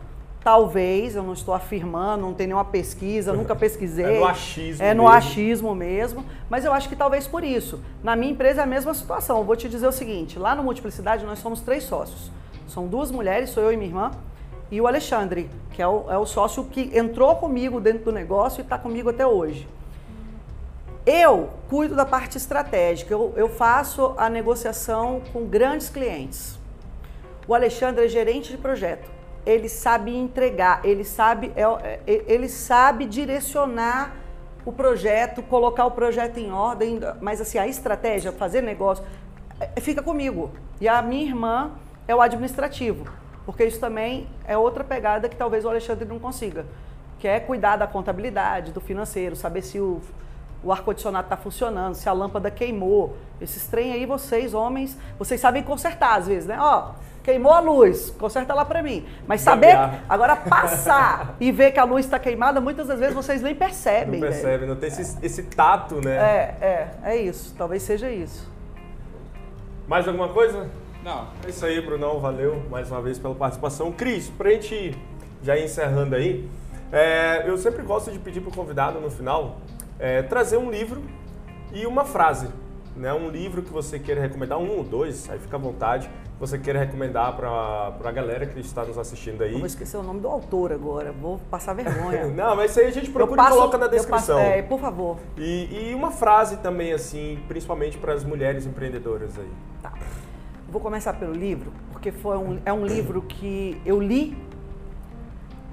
Talvez, 0.44 1.14
eu 1.14 1.22
não 1.22 1.34
estou 1.34 1.54
afirmando, 1.54 2.22
não 2.22 2.34
tem 2.34 2.48
nenhuma 2.48 2.64
pesquisa, 2.64 3.32
nunca 3.32 3.54
pesquisei. 3.54 4.04
É 4.04 4.18
no 4.18 4.26
achismo. 4.26 4.84
É 4.84 4.92
no 4.92 5.04
mesmo. 5.04 5.16
achismo 5.16 5.74
mesmo, 5.74 6.24
mas 6.50 6.64
eu 6.64 6.72
acho 6.72 6.88
que 6.88 6.96
talvez 6.96 7.28
por 7.28 7.44
isso. 7.44 7.80
Na 8.02 8.16
minha 8.16 8.32
empresa 8.32 8.62
é 8.62 8.64
a 8.64 8.66
mesma 8.66 8.92
situação. 8.92 9.38
Eu 9.38 9.44
vou 9.44 9.54
te 9.54 9.68
dizer 9.68 9.86
o 9.86 9.92
seguinte: 9.92 10.40
lá 10.40 10.52
no 10.56 10.64
Multiplicidade 10.64 11.24
nós 11.24 11.38
somos 11.38 11.60
três 11.60 11.84
sócios. 11.84 12.32
São 12.66 12.88
duas 12.88 13.08
mulheres, 13.12 13.50
sou 13.50 13.62
eu 13.62 13.72
e 13.72 13.76
minha 13.76 13.88
irmã, 13.88 14.10
e 14.72 14.80
o 14.80 14.88
Alexandre, 14.88 15.48
que 15.70 15.80
é 15.80 15.86
o, 15.86 16.10
é 16.10 16.18
o 16.18 16.26
sócio 16.26 16.64
que 16.64 16.90
entrou 16.98 17.36
comigo 17.36 17.80
dentro 17.80 18.06
do 18.06 18.12
negócio 18.12 18.60
e 18.60 18.62
está 18.62 18.76
comigo 18.76 19.10
até 19.10 19.24
hoje. 19.24 19.68
Eu 21.06 21.50
cuido 21.70 21.94
da 21.94 22.04
parte 22.04 22.36
estratégica, 22.36 23.12
eu, 23.12 23.32
eu 23.36 23.48
faço 23.48 24.14
a 24.16 24.28
negociação 24.28 25.22
com 25.32 25.44
grandes 25.44 25.88
clientes. 25.88 26.58
O 27.46 27.54
Alexandre 27.54 28.04
é 28.04 28.08
gerente 28.08 28.50
de 28.50 28.58
projeto 28.58 29.08
ele 29.44 29.68
sabe 29.68 30.16
entregar, 30.16 30.80
ele 30.84 31.04
sabe, 31.04 31.52
é, 31.56 31.62
é, 32.06 32.24
ele 32.26 32.48
sabe 32.48 33.06
direcionar 33.06 34.14
o 34.64 34.72
projeto, 34.72 35.42
colocar 35.42 35.84
o 35.84 35.90
projeto 35.90 36.38
em 36.38 36.52
ordem, 36.52 37.00
mas 37.20 37.40
assim, 37.40 37.58
a 37.58 37.66
estratégia, 37.66 38.30
fazer 38.30 38.62
negócio, 38.62 39.04
é, 39.58 39.80
fica 39.80 40.02
comigo. 40.02 40.52
E 40.80 40.88
a 40.88 41.02
minha 41.02 41.24
irmã 41.24 41.72
é 42.06 42.14
o 42.14 42.20
administrativo, 42.20 43.06
porque 43.44 43.64
isso 43.64 43.80
também 43.80 44.28
é 44.46 44.56
outra 44.56 44.84
pegada 44.84 45.28
que 45.28 45.36
talvez 45.36 45.64
o 45.64 45.68
Alexandre 45.68 46.04
não 46.04 46.18
consiga, 46.18 46.64
que 47.18 47.26
é 47.26 47.40
cuidar 47.40 47.76
da 47.76 47.86
contabilidade, 47.86 48.72
do 48.72 48.80
financeiro, 48.80 49.34
saber 49.34 49.62
se 49.62 49.78
o, 49.78 50.00
o 50.62 50.72
ar-condicionado 50.72 51.26
está 51.26 51.36
funcionando, 51.36 51.94
se 51.94 52.08
a 52.08 52.12
lâmpada 52.12 52.50
queimou. 52.50 53.16
Esses 53.40 53.66
trem 53.66 53.92
aí, 53.92 54.06
vocês, 54.06 54.54
homens, 54.54 54.96
vocês 55.18 55.40
sabem 55.40 55.62
consertar 55.62 56.18
às 56.18 56.28
vezes, 56.28 56.46
né? 56.46 56.56
Ó, 56.60 56.92
queimou 57.22 57.52
a 57.52 57.60
luz, 57.60 58.10
conserta 58.10 58.54
lá 58.54 58.64
para 58.64 58.82
mim. 58.82 59.06
Mas 59.26 59.40
saber, 59.40 59.76
agora 60.08 60.36
passar 60.36 61.34
e 61.40 61.50
ver 61.50 61.72
que 61.72 61.80
a 61.80 61.84
luz 61.84 62.04
está 62.04 62.18
queimada, 62.18 62.60
muitas 62.60 62.86
das 62.86 62.98
vezes 62.98 63.14
vocês 63.14 63.42
nem 63.42 63.54
percebem. 63.54 64.20
Não 64.20 64.28
percebem, 64.28 64.68
não 64.68 64.76
tem 64.76 64.88
esse, 64.88 65.18
esse, 65.24 65.42
tato, 65.44 66.00
né? 66.04 66.16
É, 66.16 66.56
é, 66.60 66.90
é 67.04 67.16
isso. 67.16 67.54
Talvez 67.58 67.82
seja 67.82 68.10
isso. 68.10 68.50
Mais 69.88 70.06
alguma 70.06 70.28
coisa? 70.28 70.70
Não. 71.02 71.28
É 71.44 71.50
isso 71.50 71.64
aí, 71.64 71.80
Brunão. 71.80 72.20
Valeu 72.20 72.62
mais 72.70 72.90
uma 72.90 73.02
vez 73.02 73.18
pela 73.18 73.34
participação. 73.34 73.92
Cris, 73.92 74.30
pra 74.30 74.50
gente 74.50 74.96
já 75.42 75.56
ir 75.56 75.64
encerrando 75.64 76.14
aí, 76.14 76.48
é, 76.92 77.48
eu 77.48 77.56
sempre 77.58 77.82
gosto 77.82 78.10
de 78.10 78.18
pedir 78.18 78.40
pro 78.40 78.50
convidado 78.50 79.00
no 79.00 79.10
final 79.10 79.58
é, 79.98 80.22
trazer 80.22 80.56
um 80.56 80.70
livro 80.70 81.02
e 81.72 81.86
uma 81.86 82.04
frase. 82.04 82.48
Né, 82.94 83.10
um 83.10 83.30
livro 83.30 83.62
que 83.62 83.72
você 83.72 83.98
queira 83.98 84.20
recomendar, 84.20 84.58
um 84.58 84.76
ou 84.76 84.84
dois, 84.84 85.28
aí 85.30 85.38
fica 85.38 85.56
à 85.56 85.58
vontade 85.58 86.10
você 86.42 86.58
queira 86.58 86.80
recomendar 86.80 87.36
para 87.36 87.94
a 88.02 88.10
galera 88.10 88.44
que 88.44 88.58
está 88.58 88.84
nos 88.84 88.98
assistindo 88.98 89.44
aí? 89.44 89.52
Eu 89.52 89.58
vou 89.58 89.66
esquecer 89.66 89.96
o 89.96 90.02
nome 90.02 90.18
do 90.18 90.26
autor 90.26 90.72
agora, 90.72 91.12
vou 91.12 91.40
passar 91.48 91.72
vergonha. 91.72 92.26
Não, 92.34 92.56
mas 92.56 92.72
isso 92.72 92.80
aí 92.80 92.86
a 92.86 92.90
gente 92.90 93.12
procura 93.12 93.36
passo, 93.36 93.54
e 93.54 93.58
coloca 93.60 93.78
na 93.78 93.86
descrição. 93.86 94.38
Passo, 94.38 94.50
é, 94.50 94.60
por 94.60 94.80
favor. 94.80 95.18
E, 95.38 95.90
e, 95.90 95.94
uma 95.94 96.10
frase 96.10 96.56
também, 96.56 96.92
assim, 96.92 97.38
principalmente 97.46 97.96
para 97.96 98.12
as 98.12 98.24
mulheres 98.24 98.66
empreendedoras 98.66 99.38
aí. 99.38 99.50
Tá. 99.80 99.92
Vou 100.72 100.80
começar 100.80 101.12
pelo 101.12 101.34
livro, 101.34 101.70
porque 101.92 102.10
foi 102.10 102.38
um, 102.38 102.58
é 102.64 102.72
um 102.72 102.86
livro 102.86 103.20
que 103.20 103.78
eu 103.84 104.00
li, 104.00 104.34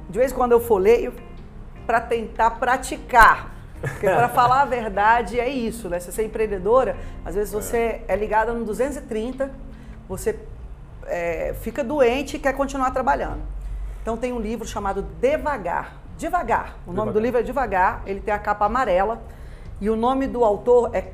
de 0.10 0.20
vez 0.20 0.34
em 0.34 0.36
quando 0.36 0.52
eu 0.52 0.60
folheio, 0.60 1.14
para 1.88 2.02
tentar 2.02 2.52
praticar. 2.52 3.56
Porque 3.80 4.06
para 4.06 4.28
falar 4.36 4.64
a 4.64 4.66
verdade 4.66 5.40
é 5.40 5.48
isso, 5.48 5.88
né? 5.88 6.02
Se 6.02 6.12
você 6.12 6.24
é 6.24 6.26
empreendedora, 6.26 6.98
às 7.24 7.34
vezes 7.34 7.54
você 7.54 7.78
é, 7.78 8.06
é 8.10 8.16
ligada 8.18 8.52
no 8.52 8.66
230, 8.66 9.50
você 10.06 10.38
é, 11.06 11.56
fica 11.62 11.82
doente 11.82 12.36
e 12.36 12.40
quer 12.40 12.52
continuar 12.52 12.92
trabalhando. 12.92 13.40
Então 14.02 14.18
tem 14.18 14.34
um 14.34 14.40
livro 14.42 14.68
chamado 14.68 15.04
Devagar. 15.22 15.94
Devagar. 16.18 16.76
O 16.86 16.92
nome 16.92 17.14
do 17.14 17.22
livro 17.22 17.40
é 17.40 17.42
Devagar. 17.42 18.04
Ele 18.06 18.20
tem 18.20 18.34
a 18.34 18.40
capa 18.40 18.66
amarela. 18.66 19.24
E 19.80 19.90
o 19.90 19.96
nome 19.96 20.28
do 20.28 20.44
autor 20.44 20.90
é, 20.94 20.98
é 20.98 21.14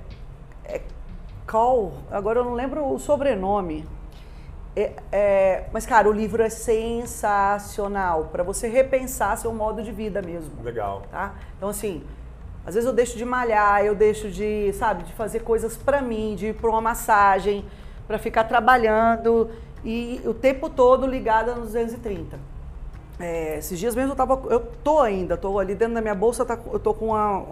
Agora 2.11 2.39
eu 2.39 2.45
não 2.45 2.53
lembro 2.53 2.85
o 2.85 2.99
sobrenome. 2.99 3.87
É, 4.75 4.91
é, 5.11 5.63
mas, 5.71 5.85
cara, 5.85 6.09
o 6.09 6.11
livro 6.11 6.43
é 6.43 6.49
sensacional 6.49 8.25
para 8.25 8.43
você 8.43 8.67
repensar 8.67 9.37
seu 9.37 9.53
modo 9.53 9.81
de 9.81 9.91
vida 9.91 10.21
mesmo. 10.21 10.61
Legal. 10.61 11.03
Tá? 11.09 11.35
Então, 11.55 11.69
assim, 11.69 12.03
às 12.65 12.73
vezes 12.73 12.87
eu 12.87 12.93
deixo 12.93 13.17
de 13.17 13.23
malhar, 13.23 13.85
eu 13.85 13.95
deixo 13.95 14.29
de, 14.29 14.73
sabe, 14.73 15.03
de 15.03 15.13
fazer 15.13 15.41
coisas 15.41 15.77
para 15.77 16.01
mim, 16.01 16.35
de 16.35 16.47
ir 16.47 16.55
para 16.55 16.69
uma 16.69 16.81
massagem, 16.81 17.63
para 18.05 18.17
ficar 18.17 18.43
trabalhando 18.45 19.49
e 19.83 20.19
o 20.25 20.33
tempo 20.33 20.69
todo 20.69 21.05
ligada 21.05 21.53
nos 21.55 21.71
230. 21.73 22.37
É, 23.17 23.59
esses 23.59 23.79
dias 23.79 23.95
mesmo 23.95 24.11
eu 24.11 24.15
tava, 24.15 24.41
eu 24.49 24.59
tô 24.83 24.99
ainda, 24.99 25.37
tô 25.37 25.57
ali 25.57 25.73
dentro 25.73 25.93
da 25.93 26.01
minha 26.01 26.15
bolsa, 26.15 26.43
tá, 26.43 26.59
eu 26.73 26.79
tô 26.79 26.93
com 26.93 27.07
uma, 27.07 27.45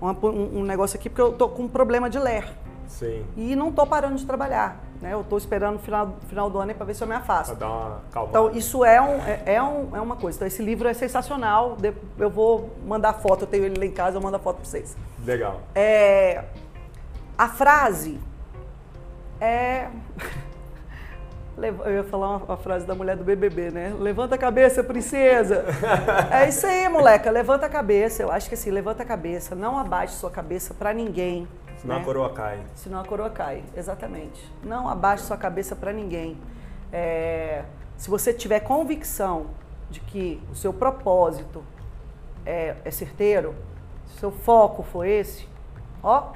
uma, 0.00 0.16
um 0.24 0.62
negócio 0.62 0.96
aqui 0.96 1.08
porque 1.08 1.22
eu 1.22 1.32
tô 1.32 1.48
com 1.48 1.64
um 1.64 1.68
problema 1.68 2.08
de 2.08 2.18
ler. 2.18 2.44
Sim. 2.90 3.24
E 3.36 3.54
não 3.54 3.72
tô 3.72 3.86
parando 3.86 4.16
de 4.16 4.26
trabalhar, 4.26 4.80
né? 5.00 5.14
Eu 5.14 5.24
tô 5.24 5.38
esperando 5.38 5.76
o 5.76 5.78
final, 5.78 6.16
final 6.28 6.50
do 6.50 6.58
ano 6.58 6.74
para 6.74 6.84
ver 6.84 6.94
se 6.94 7.02
eu 7.02 7.08
me 7.08 7.14
afasto. 7.14 7.56
Pra 7.56 7.66
dar 7.66 7.72
uma 7.72 8.00
calma. 8.12 8.28
Então 8.28 8.50
isso 8.50 8.84
é, 8.84 9.00
um, 9.00 9.22
é, 9.22 9.42
é, 9.46 9.62
um, 9.62 9.96
é 9.96 10.00
uma 10.00 10.16
coisa. 10.16 10.36
Então 10.36 10.48
esse 10.48 10.62
livro 10.62 10.88
é 10.88 10.92
sensacional. 10.92 11.78
Eu 12.18 12.28
vou 12.28 12.70
mandar 12.84 13.14
foto, 13.14 13.44
eu 13.44 13.46
tenho 13.46 13.64
ele 13.64 13.78
lá 13.78 13.86
em 13.86 13.92
casa, 13.92 14.18
eu 14.18 14.20
mando 14.20 14.36
a 14.36 14.40
foto 14.40 14.56
para 14.56 14.64
vocês. 14.64 14.96
Legal. 15.24 15.60
É, 15.74 16.44
a 17.38 17.48
frase 17.48 18.20
é 19.40 19.88
Eu 21.62 21.92
ia 21.92 22.04
falar 22.04 22.36
uma, 22.36 22.56
frase 22.56 22.86
da 22.86 22.94
mulher 22.94 23.16
do 23.16 23.24
BBB, 23.24 23.70
né? 23.70 23.94
Levanta 23.98 24.34
a 24.34 24.38
cabeça, 24.38 24.82
princesa. 24.82 25.64
é 26.32 26.48
isso 26.48 26.66
aí, 26.66 26.88
moleca. 26.88 27.30
Levanta 27.30 27.66
a 27.66 27.68
cabeça. 27.68 28.22
Eu 28.22 28.32
acho 28.32 28.48
que 28.48 28.54
assim, 28.54 28.70
levanta 28.70 29.02
a 29.02 29.06
cabeça. 29.06 29.54
Não 29.54 29.78
abaixe 29.78 30.14
sua 30.14 30.30
cabeça 30.30 30.72
para 30.72 30.94
ninguém. 30.94 31.46
Senão 31.76 31.96
né? 31.96 32.00
a 32.00 32.04
coroa 32.04 32.32
cai. 32.32 32.60
Senão 32.74 33.00
a 33.00 33.04
coroa 33.04 33.30
cai, 33.30 33.62
exatamente. 33.76 34.50
Não 34.62 34.88
abaixe 34.88 35.24
sua 35.24 35.36
cabeça 35.36 35.76
para 35.76 35.92
ninguém. 35.92 36.38
É, 36.92 37.64
se 37.96 38.08
você 38.08 38.32
tiver 38.32 38.60
convicção 38.60 39.48
de 39.90 40.00
que 40.00 40.42
o 40.50 40.54
seu 40.54 40.72
propósito 40.72 41.62
é, 42.46 42.76
é 42.84 42.90
certeiro, 42.90 43.54
se 44.06 44.16
o 44.16 44.20
seu 44.20 44.30
foco 44.30 44.82
for 44.82 45.04
esse, 45.04 45.46
ó, 46.02 46.32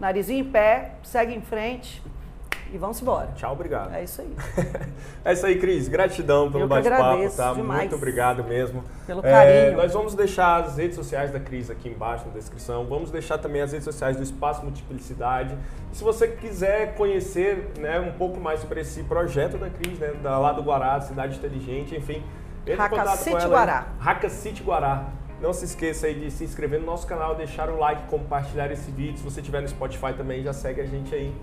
narizinho 0.00 0.40
em 0.40 0.50
pé, 0.50 0.92
segue 1.02 1.34
em 1.34 1.42
frente 1.42 2.02
e 2.72 2.78
vamos 2.78 3.00
embora. 3.02 3.28
Tchau, 3.36 3.52
obrigado. 3.52 3.94
É 3.94 4.02
isso 4.02 4.20
aí. 4.22 4.34
É 5.24 5.32
isso 5.34 5.46
aí, 5.46 5.56
Cris. 5.58 5.86
Gratidão 5.86 6.50
pelo 6.50 6.66
bate-papo, 6.66 7.30
tá? 7.36 7.52
demais. 7.52 7.80
Muito 7.82 7.94
obrigado 7.94 8.42
mesmo. 8.42 8.82
Pelo 9.06 9.20
É, 9.24 9.30
carinho. 9.30 9.76
nós 9.76 9.92
vamos 9.92 10.14
deixar 10.14 10.64
as 10.64 10.76
redes 10.76 10.96
sociais 10.96 11.30
da 11.30 11.38
Cris 11.38 11.70
aqui 11.70 11.88
embaixo 11.88 12.26
na 12.26 12.32
descrição. 12.32 12.84
Vamos 12.86 13.10
deixar 13.12 13.38
também 13.38 13.62
as 13.62 13.70
redes 13.70 13.84
sociais 13.84 14.16
do 14.16 14.22
Espaço 14.24 14.64
Multiplicidade. 14.64 15.56
E 15.92 15.96
se 15.96 16.02
você 16.02 16.26
quiser 16.26 16.96
conhecer 16.96 17.72
né, 17.78 18.00
um 18.00 18.12
pouco 18.12 18.40
mais 18.40 18.58
sobre 18.60 18.80
esse 18.80 19.04
projeto 19.04 19.58
da 19.58 19.70
Cris, 19.70 19.96
né, 19.98 20.12
da 20.22 20.38
lá 20.38 20.52
do 20.52 20.62
Guará, 20.62 21.00
Cidade 21.00 21.36
Inteligente, 21.36 21.94
enfim, 21.96 22.22
contato 22.88 23.18
City. 23.18 23.46
Guará. 23.46 23.86
Haca 24.04 24.28
City 24.28 24.62
Guará. 24.62 25.04
Não 25.40 25.52
se 25.52 25.64
esqueça 25.64 26.06
aí 26.06 26.14
de 26.14 26.30
se 26.30 26.44
inscrever 26.44 26.80
no 26.80 26.86
nosso 26.86 27.06
canal, 27.06 27.34
deixar 27.34 27.68
o 27.68 27.76
like, 27.76 28.08
compartilhar 28.08 28.70
esse 28.70 28.90
vídeo. 28.90 29.18
Se 29.18 29.24
você 29.24 29.40
estiver 29.40 29.60
no 29.60 29.68
Spotify 29.68 30.14
também, 30.16 30.42
já 30.42 30.52
segue 30.52 30.80
a 30.80 30.86
gente 30.86 31.12
aí. 31.14 31.34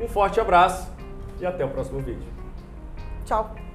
Um 0.00 0.08
forte 0.08 0.40
abraço 0.40 0.92
e 1.40 1.46
até 1.46 1.64
o 1.64 1.68
próximo 1.68 2.00
vídeo. 2.00 2.28
Tchau. 3.24 3.65